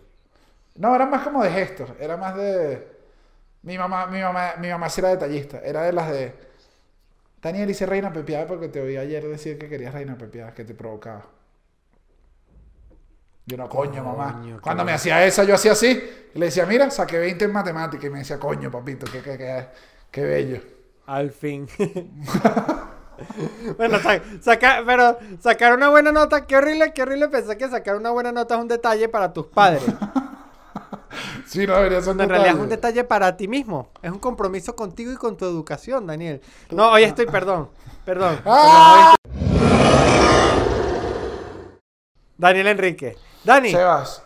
[0.76, 1.91] No, era más como de gestos.
[2.01, 2.87] Era más de.
[3.62, 5.61] Mi mamá, mi mamá, mi mamá sí era detallista.
[5.61, 6.34] Era de las de.
[7.43, 10.74] Daniel hice reina pepiada porque te oí ayer decir que querías reina pepiada, que te
[10.74, 11.24] provocaba.
[13.47, 14.32] Yo no, coño, mamá.
[14.32, 16.03] Coño, Cuando me hacía esa, yo hacía así.
[16.34, 18.07] Y le decía, mira, saqué 20 en matemática.
[18.07, 19.68] Y me decía, coño, papito, qué, qué, qué,
[20.11, 20.61] qué bello.
[21.07, 21.68] Al fin.
[23.78, 27.94] bueno, sa- saca, pero sacar una buena nota, qué horrible, qué horrible pensar que sacar
[27.97, 29.82] una buena nota es un detalle para tus padres.
[31.47, 33.05] Sí, no debería ser un en realidad es un detalle.
[33.05, 33.90] para ti mismo.
[34.03, 36.42] Es un compromiso contigo y con tu educación, Daniel.
[36.70, 37.70] No, hoy estoy, perdón.
[38.05, 38.40] Perdón.
[38.44, 39.14] ¡Ah!
[39.22, 39.36] perdón,
[42.36, 43.16] Daniel Enrique.
[43.47, 43.70] Dani.
[43.70, 44.22] Sebas.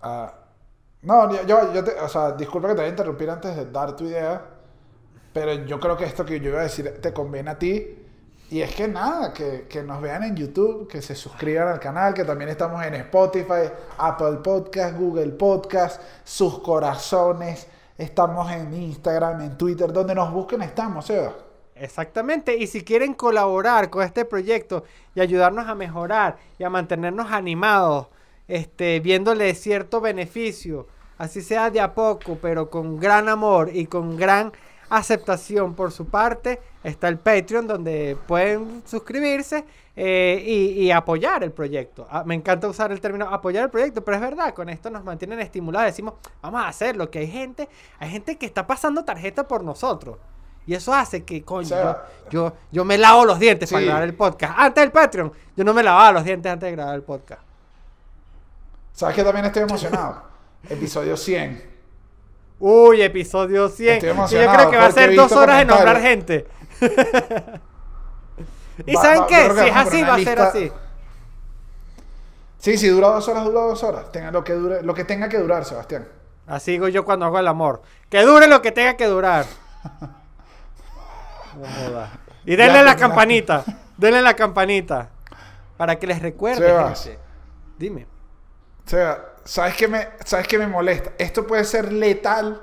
[0.00, 0.32] ah,
[1.02, 3.66] no, yo, yo, yo te, o sea, disculpa que te voy a interrumpir antes de
[3.66, 4.42] dar tu idea,
[5.34, 7.98] pero yo creo que esto que yo iba a decir te conviene a ti.
[8.50, 12.14] Y es que nada, que, que nos vean en YouTube, que se suscriban al canal,
[12.14, 17.66] que también estamos en Spotify, Apple Podcast, Google Podcast, sus corazones.
[17.98, 21.34] Estamos en Instagram, en Twitter, donde nos busquen estamos, Sebas.
[21.74, 24.84] Exactamente, y si quieren colaborar con este proyecto
[25.14, 28.06] y ayudarnos a mejorar y a mantenernos animados,
[28.48, 30.86] este, viéndole cierto beneficio,
[31.18, 34.52] así sea de a poco, pero con gran amor y con gran
[34.90, 39.64] aceptación por su parte, está el Patreon donde pueden suscribirse
[39.96, 42.06] eh, y, y apoyar el proyecto.
[42.10, 45.04] Ah, me encanta usar el término apoyar el proyecto, pero es verdad, con esto nos
[45.04, 47.68] mantienen estimulados, decimos, vamos a hacerlo, que hay gente,
[47.98, 50.18] hay gente que está pasando tarjeta por nosotros.
[50.66, 53.84] Y eso hace que, coño, O sea, yo, yo, yo me lavo los dientes para
[53.84, 54.54] grabar el podcast.
[54.56, 57.42] Antes del Patreon, yo no me lavaba los dientes antes de grabar el podcast.
[58.94, 60.22] ¿Sabes que también estoy emocionado?
[60.70, 61.74] Episodio 100.
[62.60, 63.94] Uy, episodio 100.
[63.94, 66.46] Estoy Y yo emocionado creo que va a ser dos horas de nombrar gente.
[68.86, 69.50] ¿Y Va- saben va- qué?
[69.50, 70.72] Si es así, va a ser así.
[72.58, 74.10] Sí, si dura dos horas, dura dos horas.
[74.10, 76.08] Tenga lo que dure, lo que tenga que durar, Sebastián.
[76.46, 77.82] Así digo yo cuando hago el amor.
[78.08, 79.44] Que dure lo que tenga que durar.
[81.54, 81.64] No.
[82.44, 83.64] Y denle Ya la campanita.
[83.96, 85.10] Denle la campanita.
[85.76, 87.10] Para que les recuerde, Sebas.
[87.78, 88.08] Dime.
[88.86, 91.12] O sea, ¿sabes qué me, sabes qué me molesta?
[91.18, 92.62] Esto puede ser letal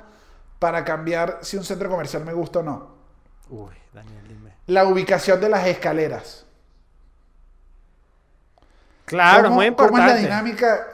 [0.59, 2.95] para cambiar si un centro comercial me gusta o no.
[3.49, 4.55] Uy, Daniel, dime.
[4.67, 6.45] La ubicación de las escaleras.
[9.05, 10.21] Claro, ¿Cómo- muy ¿Cómo es la importante.
[10.21, 10.87] dinámica?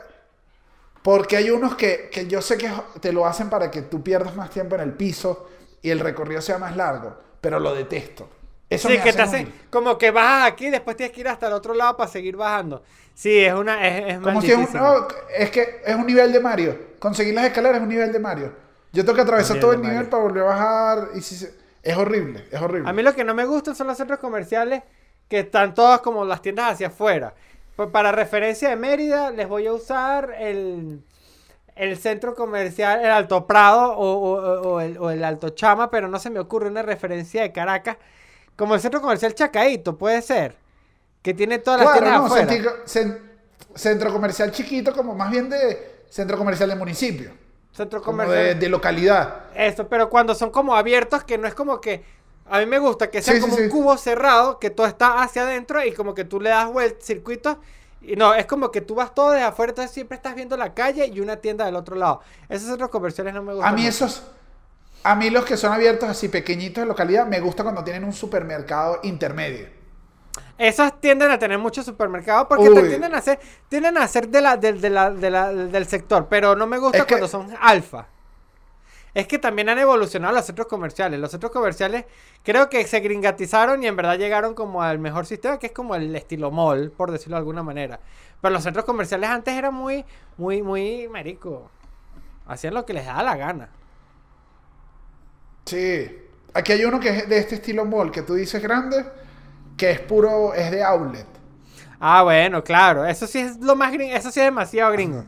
[1.01, 4.35] Porque hay unos que, que yo sé que te lo hacen para que tú pierdas
[4.35, 5.49] más tiempo en el piso
[5.81, 8.29] y el recorrido sea más largo, pero lo detesto.
[8.69, 9.53] Eso Sí, me que hace te huir.
[9.69, 12.83] como que bajas aquí, después tienes que ir hasta el otro lado para seguir bajando.
[13.13, 15.07] Sí, es una es, es Como si es un, no,
[15.37, 16.77] es que es un nivel de Mario.
[16.99, 18.51] Conseguir las escaleras es un nivel de Mario.
[18.91, 20.09] Yo tengo que atravesar todo el nivel Mario.
[20.09, 21.07] para volver a bajar.
[21.15, 22.89] Y si se- es horrible, es horrible.
[22.89, 24.83] A mí lo que no me gustan son los centros comerciales
[25.29, 27.33] que están todas como las tiendas hacia afuera.
[27.77, 31.01] Pa- Para referencia de Mérida, les voy a usar el,
[31.75, 36.07] el centro comercial, el Alto Prado o, o- o el, o el Alto Chama, pero
[36.07, 37.97] no se me ocurre una referencia de Caracas.
[38.57, 40.57] Como el centro comercial Chacaito, puede ser.
[41.21, 42.49] Que tiene todas las Claro, tiendas no, afuera.
[42.49, 43.21] centro, cen-
[43.75, 47.31] centro comercial chiquito, como más bien de centro comercial de municipio.
[47.71, 48.45] Centro Como comercial.
[48.45, 49.45] de, de localidad.
[49.55, 52.03] Eso, pero cuando son como abiertos, que no es como que.
[52.49, 53.69] A mí me gusta que sea Sí, sí, como un sí.
[53.69, 57.57] cubo cerrado, que todo está hacia adentro y como que tú le das vueltas, circuitos.
[58.01, 60.73] Y no, es como que tú vas todo desde afuera, entonces siempre estás viendo la
[60.73, 62.21] calle y una tienda del otro lado.
[62.47, 63.69] Esos centros comerciales no me gustan.
[63.69, 63.89] A mí mucho.
[63.89, 64.23] esos,
[65.11, 68.13] a mí los que son abiertos así pequeñitos de localidad, me gusta cuando tienen un
[68.13, 69.67] supermercado intermedio.
[70.57, 72.87] Esos tienden a tener muchos supermercados porque Uy.
[72.89, 73.39] tienden a hacer,
[73.69, 76.77] tienden a ser de la, del- de la- de la- del sector, pero no me
[76.77, 78.07] gusta Es que- cuando son alfa.
[79.13, 81.19] Es que también han evolucionado los centros comerciales.
[81.19, 82.05] Los centros comerciales
[82.43, 85.95] creo que se gringatizaron y en verdad llegaron como al mejor sistema, que es como
[85.95, 87.99] el estilo mall, por decirlo de alguna manera.
[88.41, 90.05] Pero los centros comerciales antes eran muy,
[90.37, 91.71] muy, muy marico.
[92.45, 93.69] Hacían lo que les daba la gana.
[95.67, 96.23] Sí.
[96.53, 99.05] Aquí hay uno que es de este estilo mall, que tú dices grande,
[99.77, 101.27] que es puro, es de outlet.
[101.99, 103.05] Ah, bueno, claro.
[103.05, 104.15] Eso sí es lo más gringo.
[104.15, 105.25] Eso sí es demasiado gringo.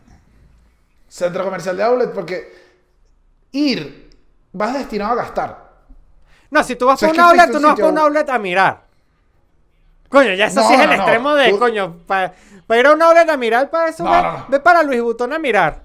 [1.07, 2.51] Centro comercial de outlet, porque
[3.51, 4.09] ir,
[4.53, 5.69] vas destinado a gastar.
[6.51, 7.85] No, si tú vas O sea, es un outlet, tú a un no vas por
[7.89, 8.81] sitio- un outlet a mirar.
[10.09, 10.95] Coño, ya eso No, sí es no, el no.
[10.95, 12.33] extremo de, Tú- coño, para
[12.79, 14.03] ir a una outlet a mirar para eso,
[14.47, 15.81] ve para Luis Butón a mirar.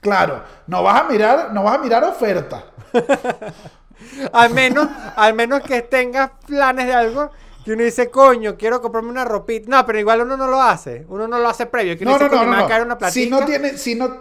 [0.00, 2.64] Claro, no vas a mirar, no vas a mirar oferta.
[4.32, 7.30] Al menos, al menos que tengas planes de algo
[7.64, 9.68] que uno dice, coño, quiero comprarme una ropita.
[9.68, 11.04] No, pero igual uno no lo hace.
[11.08, 11.96] Uno no lo hace previo.
[11.96, 12.84] Que uno No, dice, no, no, no.
[12.84, 13.10] una platica.
[13.10, 14.16] Si no tienes, si no,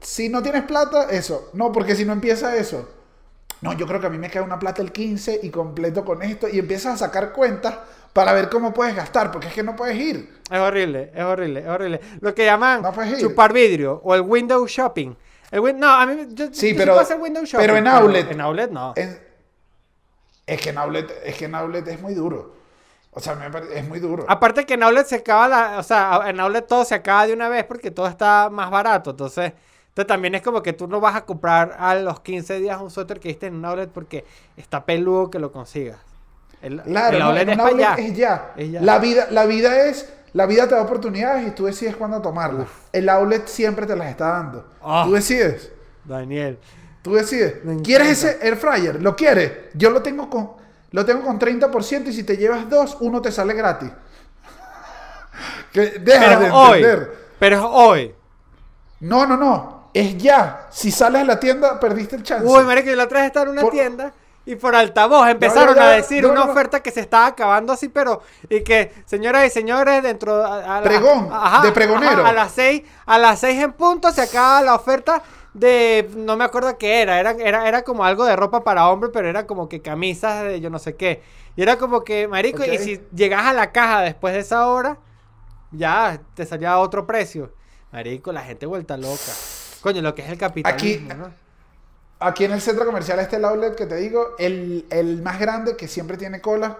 [0.00, 1.50] si no tienes plata, eso.
[1.54, 2.88] No, porque si no empieza eso.
[3.62, 6.22] No, yo creo que a mí me cae una plata el 15 y completo con
[6.22, 7.74] esto y empiezas a sacar cuentas
[8.12, 10.40] para ver cómo puedes gastar, porque es que no puedes ir.
[10.50, 12.00] Es horrible, es horrible, es horrible.
[12.20, 15.14] Lo que llaman No chupar vidrio o el window shopping.
[15.50, 17.64] El win- no, a mí yo, Sí, yo pero- hacer window shopping.
[17.66, 18.30] pero en outlet.
[18.30, 18.92] En outlet no.
[18.96, 19.18] En-
[20.46, 22.54] es que en outlet, es que en outlet es muy duro.
[23.12, 23.46] O sea, me
[23.76, 24.24] es muy duro.
[24.28, 27.32] Aparte que en outlet se acaba la, o sea, en outlet todo se acaba de
[27.32, 29.52] una vez porque todo está más barato, entonces,
[29.88, 32.90] entonces también es como que tú no vas a comprar a los 15 días un
[32.90, 34.24] suéter que viste en un outlet porque
[34.56, 35.98] está peludo que lo consigas.
[36.62, 38.02] El, Claro, el no, outlet en un es pa' outlet allá.
[38.06, 38.52] es ya.
[38.56, 38.80] Es ya.
[38.82, 42.68] La vida, la vida es, la vida te da oportunidades y tú decides cuándo tomarlas.
[42.92, 44.66] El outlet siempre te las está dando.
[44.82, 45.02] Ah.
[45.06, 45.72] Tú decides.
[46.04, 46.58] Daniel.
[47.02, 47.56] Tú decides.
[47.82, 49.02] ¿Quieres ese air fryer?
[49.02, 49.52] ¿Lo quieres?
[49.74, 50.52] Yo lo tengo con
[50.92, 53.90] lo tengo con 30% y si te llevas dos, uno te sale gratis.
[55.72, 56.86] Que deja Pero de hoy.
[57.38, 58.14] Pero es hoy.
[59.00, 59.90] No, no, no.
[59.94, 60.66] Es ya.
[60.70, 62.44] Si sales a la tienda, perdiste el chance.
[62.46, 64.12] Uy, marico, yo la otra vez estaba en una Por- tienda
[64.46, 68.62] y por altavoz empezaron a decir una oferta que se estaba acabando así, pero y
[68.62, 71.30] que señoras y señores dentro a, a la- Pregón,
[71.62, 72.24] de pregonero.
[72.26, 75.22] a las seis, a las seis en punto se acaba la oferta
[75.52, 79.10] de no me acuerdo qué era, era, era, era como algo de ropa para hombre,
[79.12, 81.22] pero era como que camisas de yo no sé qué.
[81.56, 84.98] Y era como que, marico, y si llegas a la caja después de esa hora,
[85.72, 87.52] ya te salía otro precio.
[87.92, 89.32] Marico, la gente vuelta loca.
[89.80, 91.49] Coño, lo que es el capitalismo, ¿no?
[92.20, 95.76] Aquí en el centro comercial este el outlet que te digo, el, el más grande
[95.76, 96.78] que siempre tiene cola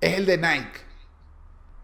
[0.00, 0.80] es el de Nike.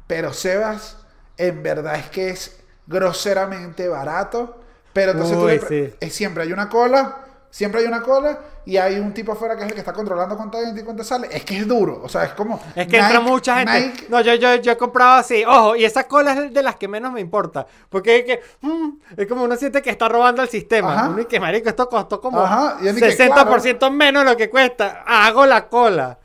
[0.06, 0.98] Pero Sebas,
[1.36, 4.62] en verdad es que es groseramente barato.
[4.92, 6.10] Pero entonces tú le sí.
[6.10, 7.25] siempre hay una cola,
[7.56, 10.36] siempre hay una cola y hay un tipo afuera que es el que está controlando
[10.36, 11.28] cuánta entra y cuánta sale.
[11.30, 12.60] Es que es duro, o sea, es como...
[12.74, 13.80] Es que entra Nike- mucha gente.
[13.80, 15.42] Nike- No, yo, yo, yo he comprado así.
[15.42, 17.66] Ojo, y esa cola es de las que menos me importa.
[17.88, 21.08] Porque es que mm, es como uno siente que está robando el sistema.
[21.08, 24.30] Uno y que marico, esto costó como Ajá, y es ni que, 60% menos de
[24.32, 25.02] lo que cuesta.
[25.06, 26.18] Hago la cola.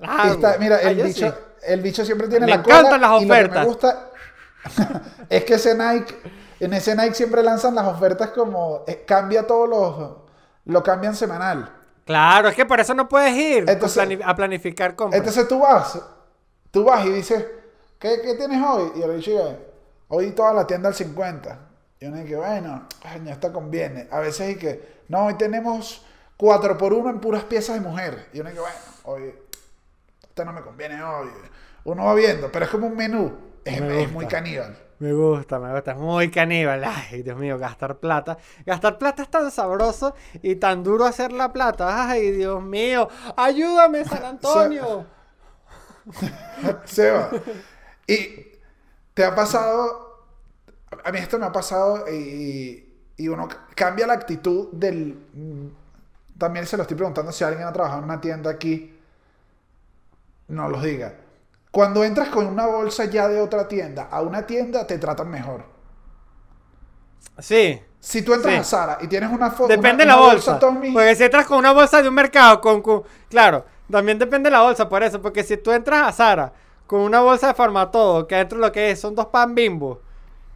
[0.00, 0.34] La hago.
[0.34, 1.34] Está- mira, Ah, el yo bicho, sí.
[1.68, 2.76] el bicho siempre tiene Me la cola.
[2.80, 3.60] encantan las y lo que ofertas.
[3.60, 4.10] me gusta
[5.30, 6.14] es que ese Nike,
[6.60, 10.16] en Nike siempre lanzan las ofertas como eh, cambia todos los,
[10.66, 11.74] lo cambian semanal.
[12.04, 15.18] Claro, es que por eso no puedes ir con Entonces- plani- a planificar compras.
[15.18, 15.98] Entonces tú vas,
[16.70, 17.46] tú vas y dices,
[17.98, 18.92] ¿qué, qué tienes hoy?
[18.96, 19.58] Y el bicho dice,
[20.08, 21.58] hoy toda la tienda al 50.
[22.00, 24.08] Y uno dice, bueno, coño, esto conviene.
[24.10, 26.04] A veces y que, no, hoy tenemos
[26.36, 28.28] 4 por 1 en puras piezas de mujer.
[28.32, 29.34] Y uno dice, bueno, hoy,
[30.22, 31.28] esto no me conviene hoy.
[31.84, 33.32] Uno va viendo, pero es como un menú.
[33.64, 34.76] Es, Me es muy caníbal.
[35.00, 35.92] Me gusta, me gusta.
[35.92, 36.84] Es muy caníbal.
[36.84, 38.36] Ay, Dios mío, gastar plata.
[38.66, 42.08] Gastar plata es tan sabroso y tan duro hacer la plata.
[42.08, 43.08] Ay, Dios mío.
[43.34, 45.06] Ayúdame, San Antonio.
[46.84, 47.30] Seba.
[48.06, 48.58] Y
[49.14, 50.26] te ha pasado,
[51.02, 55.18] a mí esto me ha pasado y, y uno cambia la actitud del...
[56.36, 58.98] También se lo estoy preguntando si alguien ha trabajado en una tienda aquí,
[60.48, 61.14] no los diga.
[61.70, 65.62] Cuando entras con una bolsa ya de otra tienda a una tienda, te tratan mejor.
[67.38, 67.80] Sí.
[68.00, 68.60] Si tú entras Sí.
[68.60, 69.68] a Sara y tienes una foto...
[69.68, 70.58] Depende de una, la una bolsa.
[70.58, 74.48] Tommy, Porque si entras con una bolsa de un mercado, con, con- Claro, también depende
[74.48, 75.20] de la bolsa, por eso.
[75.20, 76.52] Porque si tú entras a Sara
[76.86, 80.00] con una bolsa de Farmatodo, que adentro lo que es son dos pan bimbo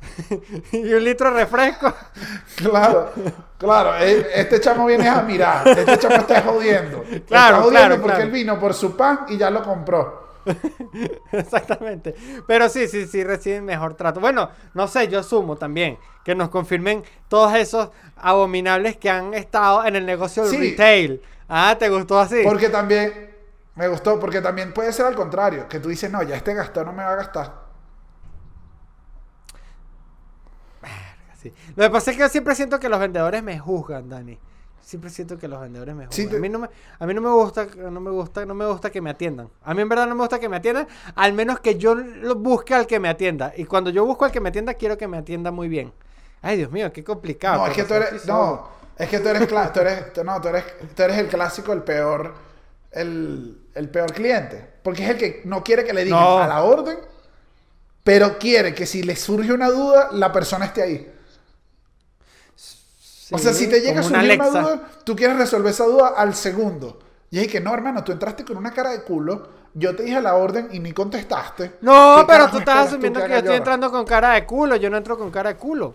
[0.72, 1.92] y un litro de refresco.
[2.56, 3.10] Claro,
[3.58, 3.94] claro.
[3.98, 5.66] eh, Este chamo viene a mirar.
[5.68, 7.04] Este chamo está jodiendo.
[7.26, 8.22] Claro, está jodiendo claro, porque claro.
[8.24, 10.23] él vino por su pan y ya lo compró.
[11.32, 12.14] Exactamente.
[12.46, 14.20] Pero sí, sí, sí reciben mejor trato.
[14.20, 19.84] Bueno, no sé, yo asumo también que nos confirmen todos esos abominables que han estado
[19.84, 20.58] en el negocio del Sí.
[20.70, 21.22] retail.
[21.48, 22.40] Ah, ¿te gustó así?
[22.44, 23.30] Porque también,
[23.74, 26.84] me gustó, porque también puede ser al contrario, que tú dices, no, ya este gastó,
[26.84, 27.64] no me va a gastar.
[31.36, 31.52] Sí.
[31.76, 34.38] Lo que pasa es que yo siempre siento que los vendedores me juzgan, Dani.
[34.84, 36.06] Siempre siento que los vendedores me.
[36.10, 36.68] Sí, te- A mí no me,
[36.98, 39.48] a mí no me gusta, no me gusta, no me gusta que me atiendan.
[39.62, 42.34] A mí en verdad no me gusta que me atiendan, al menos que yo lo
[42.34, 43.52] busque al que me atienda.
[43.56, 45.92] Y cuando yo busco al que me atienda, quiero que me atienda muy bien.
[46.42, 47.58] Ay, Dios mío, qué complicado.
[47.62, 48.68] no, es que tú eres, no,
[48.98, 50.64] es que tú eres, tú eres, tú- no, tú eres,
[50.94, 52.34] tú eres el clásico, el peor,
[52.92, 54.68] el, el peor cliente.
[54.82, 56.38] Porque es el que no quiere que le digan No.
[56.38, 56.98] a la orden,
[58.02, 61.13] pero quiere que si le surge una duda, la persona esté ahí.
[63.32, 66.08] O sea, si te llega a una surgir una duda, tú quieres resolver esa duda
[66.16, 66.98] al segundo.
[67.30, 70.20] Y es que no, hermano, tú entraste con una cara de culo, yo te dije
[70.20, 71.78] la orden y ni contestaste.
[71.80, 74.76] No, ¿Qué pero tú estás tú asumiendo que, yo estoy entrando con cara de culo.
[74.76, 75.94] Yo no entro con cara de culo.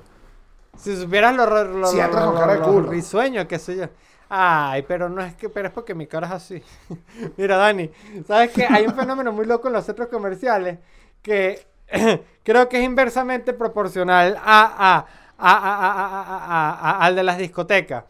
[0.77, 2.89] Si supieras lo, lo, lo, Si lo- entras con lo- cara de lo culo.
[2.89, 3.85] risueño que soy yo.
[4.27, 6.63] Ay, pero no es que, pero es porque mi cara es así.
[7.37, 7.89] Mira, Dani,
[8.27, 8.65] ¿sabes qué?
[8.69, 10.79] Hay un fenómeno muy loco en los centros comerciales
[11.21, 11.65] que
[12.43, 15.05] creo que es inversamente proporcional a, a-
[15.39, 18.03] a- a- a- al de las discotecas.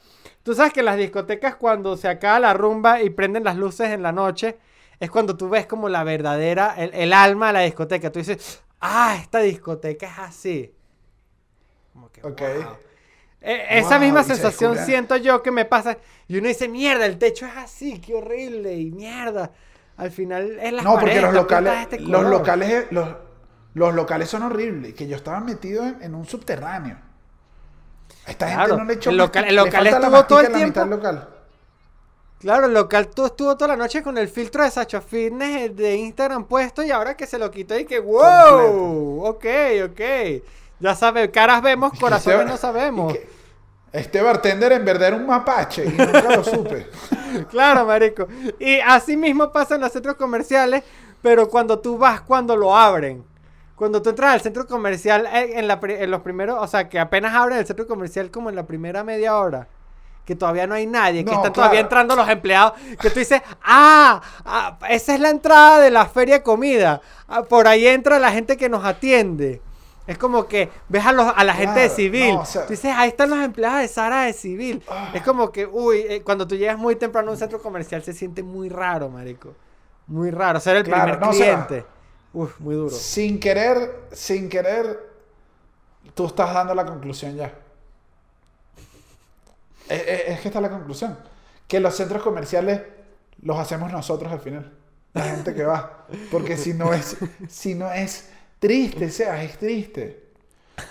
[0.43, 3.89] Tú sabes que en las discotecas cuando se acaba la rumba y prenden las luces
[3.89, 4.57] en la noche,
[4.99, 8.11] es cuando tú ves como la verdadera, el, el alma de la discoteca.
[8.11, 10.73] Tú dices, ah, esta discoteca es así.
[11.93, 12.41] Como que, Ok.
[12.41, 12.77] wow.
[13.41, 15.97] Eh, esa misma se sensación siento yo que me pasa.
[16.27, 19.51] Y uno dice, mierda, el techo es así, qué horrible, y mierda.
[19.95, 23.07] Al final es la No, porque los locales, este los locales, los,
[23.73, 24.93] los locales son horribles.
[24.93, 26.97] Que yo estaba metido en, en un subterráneo.
[28.29, 31.27] A esta Claro, gente no le echó el local- el estuvo todo el tiempo- local.
[32.39, 35.95] Claro, el local estuvo toda la noche con el filtro de Sacho Fitness eh, de
[35.97, 39.45] Instagram puesto y ahora que se lo quitó y que wow, ok,
[39.85, 40.01] ok.
[40.79, 43.13] Ya sabes, caras vemos, corazones no sabemos.
[43.91, 46.87] Este bartender en verdad era un mapache y nunca lo supe.
[47.49, 48.27] Claro, marico.
[48.59, 50.83] Y así mismo pasa en los centros comerciales,
[51.21, 53.23] pero cuando tú vas, cuando lo abren.
[53.79, 56.99] Cuando tú entras al centro comercial eh, en, la en los primeros, o sea, que
[56.99, 59.69] apenas abren el centro comercial como en la primera media hora.
[60.25, 62.73] Que todavía no hay nadie, que están todavía entrando los empleados.
[63.01, 67.01] Que tú dices, ah, ah, esa es la entrada de la feria de comida.
[67.29, 69.61] Ah, por ahí entra la gente que nos atiende.
[70.05, 72.33] Es como que ves a, los, a la gente de civil.
[72.35, 74.83] no, o sea- tú dices, ahí están los empleados de Sara de civil.
[75.13, 78.11] Es como que, uy, eh, cuando tú llegas muy temprano a un centro comercial se
[78.13, 79.53] siente muy raro, marico.
[80.07, 80.59] Muy raro.
[80.59, 81.87] Ser el Claro, primer no, o sea- cliente.
[82.59, 82.89] Muy duro.
[82.91, 84.99] Sin querer, sin querer,
[86.15, 87.53] tú estás dando la conclusión ya.
[89.89, 91.17] Es, es- que esta es la conclusión.
[91.67, 92.81] Que los centros comerciales
[93.41, 94.73] los hacemos nosotros al final.
[95.13, 96.05] La gente que va.
[96.31, 97.17] Porque si no es,
[97.47, 100.29] si no es triste, sea, es triste.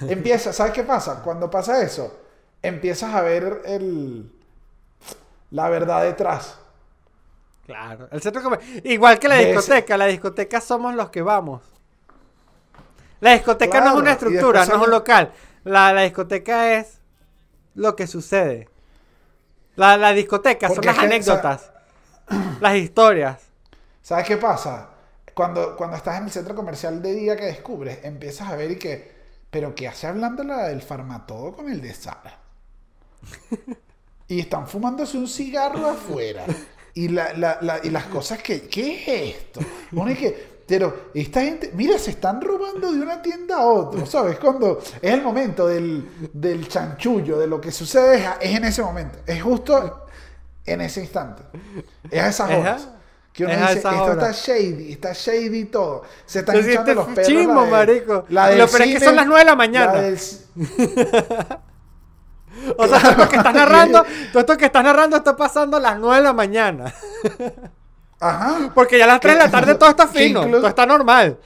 [0.09, 1.23] Empieza, ¿sabes qué pasa?
[1.23, 2.21] Cuando pasa eso,
[2.63, 4.31] empiezas a ver el,
[5.51, 6.59] la verdad detrás.
[7.69, 8.09] Claro.
[8.11, 9.99] El centro comer- Igual que la discoteca.
[9.99, 11.61] La discoteca somos los que vamos.
[13.21, 15.33] La discoteca no es una estructura, no es un local.
[15.65, 16.99] La, la discoteca es
[17.75, 18.71] lo que sucede.
[19.77, 21.71] La, la discoteca son las anécdotas.
[22.61, 23.43] las historias.
[24.01, 24.89] ¿Sabes qué pasa?
[25.35, 28.77] Cuando, cuando estás en el centro comercial de día que descubres, empiezas a ver y
[28.79, 29.13] que,
[29.51, 32.39] pero ¿qué hace hablando la del farmatodo con el de Sara?
[34.31, 36.45] Y están fumándose un cigarro afuera.
[37.05, 39.61] Y, la, la- la- y las cosas que, ¿qué es esto?
[39.93, 44.05] Uno es que, pero esta gente, mira, se están robando de una tienda a otra,
[44.07, 44.39] ¿sabes?
[44.39, 49.19] Cuando es el momento del, del chanchullo, de lo que sucede, es, en ese momento,
[49.27, 50.07] es justo
[50.67, 51.43] en ese instante.
[52.11, 52.89] Es a esas horas.
[53.33, 56.03] Que uno es dice, esto está shady, está shady todo.
[56.27, 57.27] Se están echando siente los perros.
[57.29, 58.25] chimbo, la de- marico.
[58.67, 59.93] Peor es que son las nueve de la mañana.
[59.95, 60.19] la del-
[62.77, 65.81] O sea, todo esto que estás narrando, todo esto que estás narrando está pasando a
[65.81, 66.93] las 9 de la mañana.
[68.21, 68.71] Ajá.
[68.75, 71.39] Porque ya a las 3 de la tarde todo está fino, incluso- todo está normal.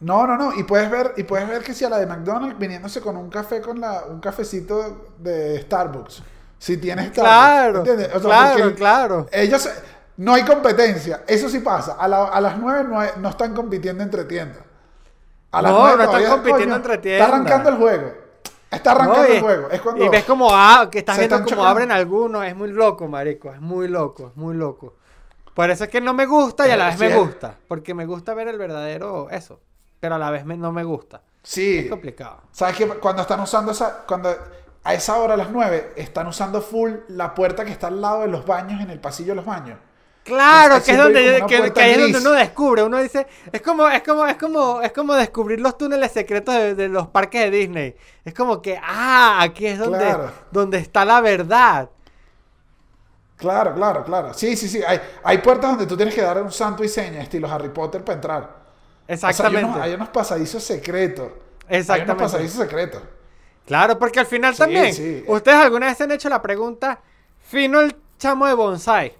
[0.00, 0.54] No, no, no.
[0.54, 3.28] Y puedes ver, y puedes ver que si a la de McDonald's viniéndose con un
[3.28, 6.22] café con la, un cafecito de Starbucks.
[6.58, 7.28] Si tienes Starbucks.
[7.36, 8.08] Claro, ¿entiendes?
[8.14, 9.26] O sea, claro, claro.
[9.32, 9.68] Ellos
[10.18, 11.22] no hay competencia.
[11.26, 11.96] Eso sí pasa.
[11.98, 14.62] A, la- a las 9 no, hay- no están compitiendo entre tiendas.
[15.50, 17.26] A las No, 9 no están compitiendo coño, entre tiendas.
[17.26, 18.12] Está arrancando el juego.
[18.70, 19.70] Está arrancando No, y, el juego.
[19.70, 21.68] Es cuando y ves como ah, que estás viendo como chocando.
[21.68, 24.94] abren algunos, es muy loco, marico, es muy loco, es muy loco.
[25.54, 28.06] Por eso es que no me gusta y a la vez me gusta, porque me
[28.06, 29.60] gusta ver el verdadero eso,
[30.00, 31.22] pero a la vez me- no me gusta.
[31.42, 31.78] Sí.
[31.78, 32.42] Es complicado.
[32.52, 32.86] ¿Sabes qué?
[32.86, 34.04] Cuando están usando esa.
[34.06, 34.36] Cuando
[34.84, 38.20] a esa hora, a las 9, están usando full la puerta que está al lado
[38.22, 39.78] de los baños, en el pasillo de los baños.
[40.28, 43.62] Claro, que es hay donde, que, que ahí es donde uno descubre, uno dice, es
[43.62, 47.42] como, es como, es como, es como descubrir los túneles secretos de, de los parques
[47.42, 47.96] de Disney.
[48.24, 50.30] Es como que, ah, aquí es donde, Claro.
[50.50, 51.88] donde está la verdad.
[53.36, 54.34] Claro, claro, claro.
[54.34, 54.82] Sí, sí, sí.
[54.86, 58.04] Hay, hay puertas donde tú tienes que dar un santo y seña, estilo Harry Potter,
[58.04, 58.42] para entrar.
[59.08, 59.64] O sea, hay Exactamente.
[59.64, 61.30] unos, hay unos pasadizos secretos.
[61.68, 62.12] Hay Exactamente.
[62.12, 63.02] unos pasadizos secretos.
[63.64, 65.24] Claro, porque al final Sí, también, sí.
[65.26, 67.00] ustedes alguna vez se han hecho la pregunta,
[67.38, 69.14] fino el chamo de bonsai,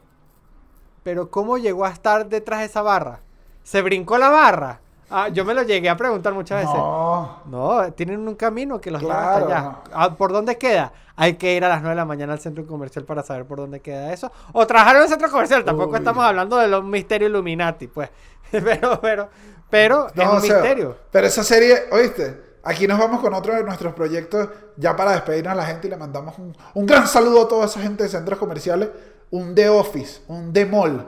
[1.09, 3.21] pero ¿cómo llegó a estar detrás de esa barra?
[3.63, 4.79] ¿Se brincó la barra?
[5.09, 6.75] Ah, yo me lo llegué a preguntar muchas veces.
[6.77, 7.41] No.
[7.47, 9.63] No, tienen un camino que los lleva Claro, hasta allá.
[9.63, 9.83] no.
[9.95, 10.93] Ah, ¿Por dónde queda?
[11.17, 13.57] Hay que ir a las 9 de la mañana al centro comercial para saber por
[13.57, 14.31] dónde queda eso.
[14.53, 15.65] O trabajar en el centro comercial.
[15.65, 15.97] Tampoco Uy.
[15.97, 18.11] estamos hablando de los misterios Illuminati, pues.
[18.51, 19.29] Pero, pero,
[19.71, 20.97] pero es No, un o sea, misterio.
[21.11, 22.59] Pero esa serie, ¿oíste?
[22.65, 25.91] Aquí nos vamos con otro de nuestros proyectos, ya para despedirnos a la gente y
[25.91, 28.91] le mandamos un, un gran saludo a toda esa gente de centros comerciales.
[29.31, 31.07] Un de office, un de mall.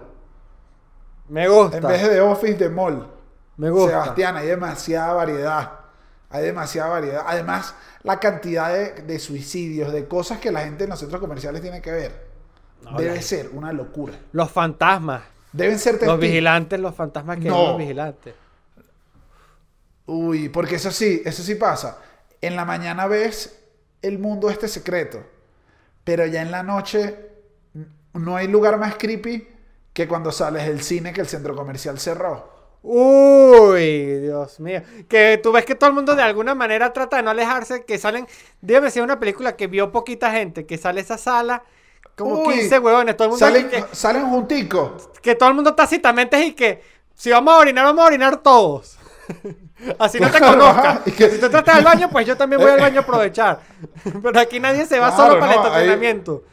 [1.28, 1.78] Me gusta.
[1.78, 3.06] En vez de de office, de mall.
[3.56, 4.02] Me gusta.
[4.02, 5.72] Sebastián, hay demasiada variedad.
[6.28, 7.24] Hay demasiada variedad.
[7.26, 11.60] Además, la cantidad de, de suicidios, de cosas que la gente en los centros comerciales
[11.62, 12.26] tiene que ver,
[12.82, 14.14] No, debe la- ser una locura.
[14.32, 15.22] Los fantasmas.
[15.52, 16.20] Deben ser Los testigos.
[16.20, 17.54] vigilantes, los fantasmas que No.
[17.56, 18.34] son los vigilantes.
[20.06, 21.98] Uy, porque eso sí, eso sí pasa.
[22.40, 23.58] En la mañana ves
[24.02, 25.22] el mundo este secreto,
[26.04, 27.29] pero ya en la noche
[28.14, 29.46] no hay lugar más creepy
[29.92, 32.60] que cuando sales del cine que el centro comercial cerró.
[32.82, 34.82] Uy, Dios mío.
[35.08, 37.98] Que tú ves que todo el mundo de alguna manera trata de no alejarse, que
[37.98, 38.26] salen,
[38.60, 41.62] dígame si es una película que vio poquita gente, que sale esa sala,
[42.16, 45.10] como Uy, 15 huevones, todo el mundo Salen, que, salen junticos.
[45.22, 46.82] que todo el mundo tácitamente y que
[47.14, 48.96] si vamos a orinar, vamos a orinar todos.
[49.98, 51.00] Así no te conozcas.
[51.04, 53.60] Si tú tratas al baño, pues yo también voy al baño a aprovechar.
[54.22, 56.44] Pero aquí nadie se va Claro, solo para el no, estacionamiento.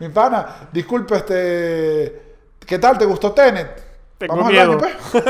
[0.00, 2.22] Mi pana, disculpe, este.
[2.66, 2.98] ¿Qué tal?
[2.98, 3.82] ¿Te gustó Tenet?
[4.18, 4.72] Tengo vamos miedo.
[4.72, 5.24] al baño, pues.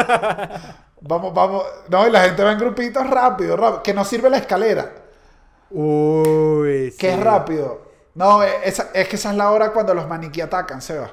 [1.03, 1.65] vamos, vamos.
[1.89, 3.83] No, y la gente va en grupitos rápido, rápido.
[3.83, 4.91] Que no sirve la escalera.
[5.71, 7.23] Uy, Que es sí.
[7.23, 7.83] rápido.
[8.15, 11.11] No, eh, esa- es que esa es la hora cuando los maniquí atacan, Seba.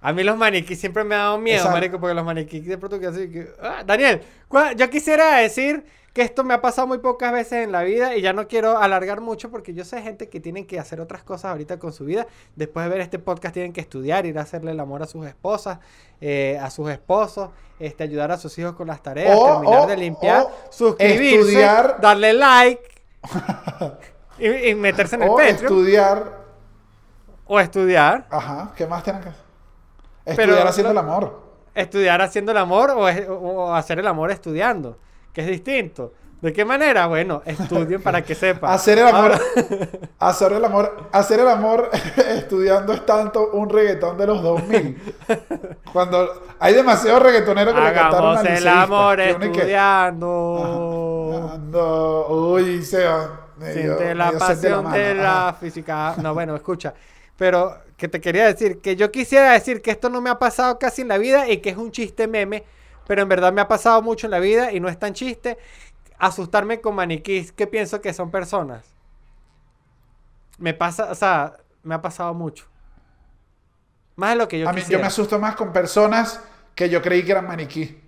[0.00, 1.76] A mí los maniquís siempre me ha dado miedo, Exacto.
[1.76, 3.48] marico, porque los maniquís de pronto que así que...
[3.60, 5.84] Ah, Daniel, ¿cuál- yo quisiera decir
[6.16, 8.78] que esto me ha pasado muy pocas veces en la vida y ya no quiero
[8.78, 12.06] alargar mucho porque yo sé gente que tienen que hacer otras cosas ahorita con su
[12.06, 12.26] vida.
[12.54, 15.26] Después de ver este podcast tienen que estudiar, ir a hacerle el amor a sus
[15.26, 15.78] esposas,
[16.22, 20.46] eh, a sus esposos, este, ayudar a sus hijos con las tareas, terminar de limpiar,
[20.70, 22.88] suscribirse, estudiar- darle like
[24.38, 26.32] y, y meterse en el O Patreon estudiar.
[27.46, 28.26] o estudiar.
[28.30, 29.42] Ajá, ¿qué más tienen que hacer?
[30.24, 31.42] Pero- Estudiar haciendo el amor.
[31.74, 32.90] estudiar haciendo el amor
[33.28, 34.98] o hacer el amor estudiando,
[35.36, 36.14] que es distinto.
[36.40, 37.06] ¿De qué manera?
[37.08, 38.72] Bueno, estudien para que sepan.
[38.72, 39.32] Hacer el amor.
[40.18, 41.08] Hacer el amor.
[41.12, 41.90] Hacer el amor
[42.30, 45.14] estudiando es tanto un reggaetón de los 2000.
[45.92, 50.70] Cuando hay demasiados reggaetoneros que le cantaron Hagamos a el amor estudiando.
[51.52, 53.48] Ando, uy, Seba.
[53.60, 54.96] Siente la pasión mano.
[54.96, 55.58] de la Ajá.
[55.58, 56.14] física.
[56.22, 56.94] No, bueno, escucha.
[57.36, 60.78] Pero que te quería decir que yo quisiera decir que esto no me ha pasado
[60.78, 62.64] casi en la vida y que es un chiste meme,
[63.06, 65.58] pero en verdad me ha pasado mucho en la vida y no es tan chiste.
[66.18, 68.84] Asustarme con maniquís que pienso que son personas.
[70.58, 72.66] Me pasa, o sea, me ha pasado mucho.
[74.16, 76.40] Más de lo que yo A mí, yo me asusto más con personas
[76.74, 78.00] que yo creí que eran maniquí.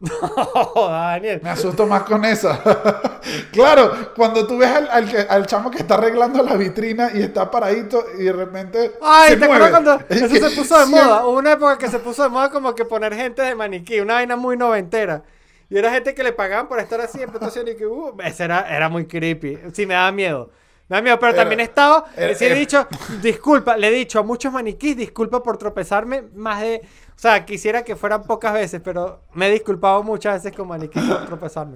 [0.00, 1.40] Oh, Daniel.
[1.42, 2.48] Me asusto más con eso.
[3.52, 7.50] claro, cuando tú ves al, al, al chamo que está arreglando la vitrina y está
[7.50, 8.92] paradito y de repente.
[9.02, 9.64] Ay, se ¿te mueve.
[9.66, 11.26] acuerdas cuando Es eso que se puso de siempre- moda?
[11.26, 14.14] Hubo una época que se puso de moda como que poner gente de maniquí, una
[14.14, 15.22] vaina muy noventera.
[15.70, 18.44] Y era gente que le pagaban por estar así en prestación y que, uh, ese
[18.44, 19.58] era, era muy creepy.
[19.72, 20.50] Sí, me daba miedo.
[20.88, 22.86] Me da miedo, pero Era- también he estado, era- sí he era- dicho,
[23.20, 26.80] disculpa, le he dicho a muchos maniquís, disculpa por tropezarme más de,
[27.18, 31.02] o sea, quisiera que fueran pocas veces, pero me he disculpado muchas veces con maniquís
[31.02, 31.74] por tropezarme.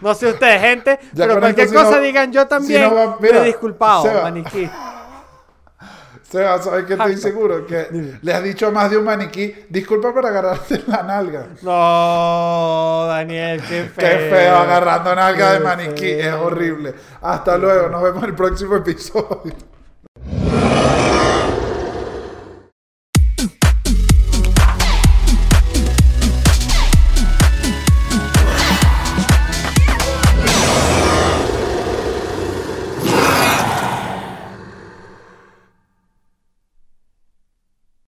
[0.00, 2.82] No sé ustedes, gente, Ya pero cualquier esto, si cosa no- digan yo si también,
[2.82, 4.22] no va- me mira, he disculpado, Seba.
[4.22, 4.70] maniquí.
[6.30, 7.66] Seba, ¿sabes que estoy seguro?
[7.66, 8.18] Que Dime.
[8.22, 11.46] le has dicho a más de un maniquí, disculpa por agarrarte la nalga.
[11.62, 14.08] No, Daniel, qué feo.
[14.08, 16.94] Qué feo agarrando nalga de maniquí, es horrible.
[17.20, 19.54] Hasta luego, nos vemos en el próximo episodio.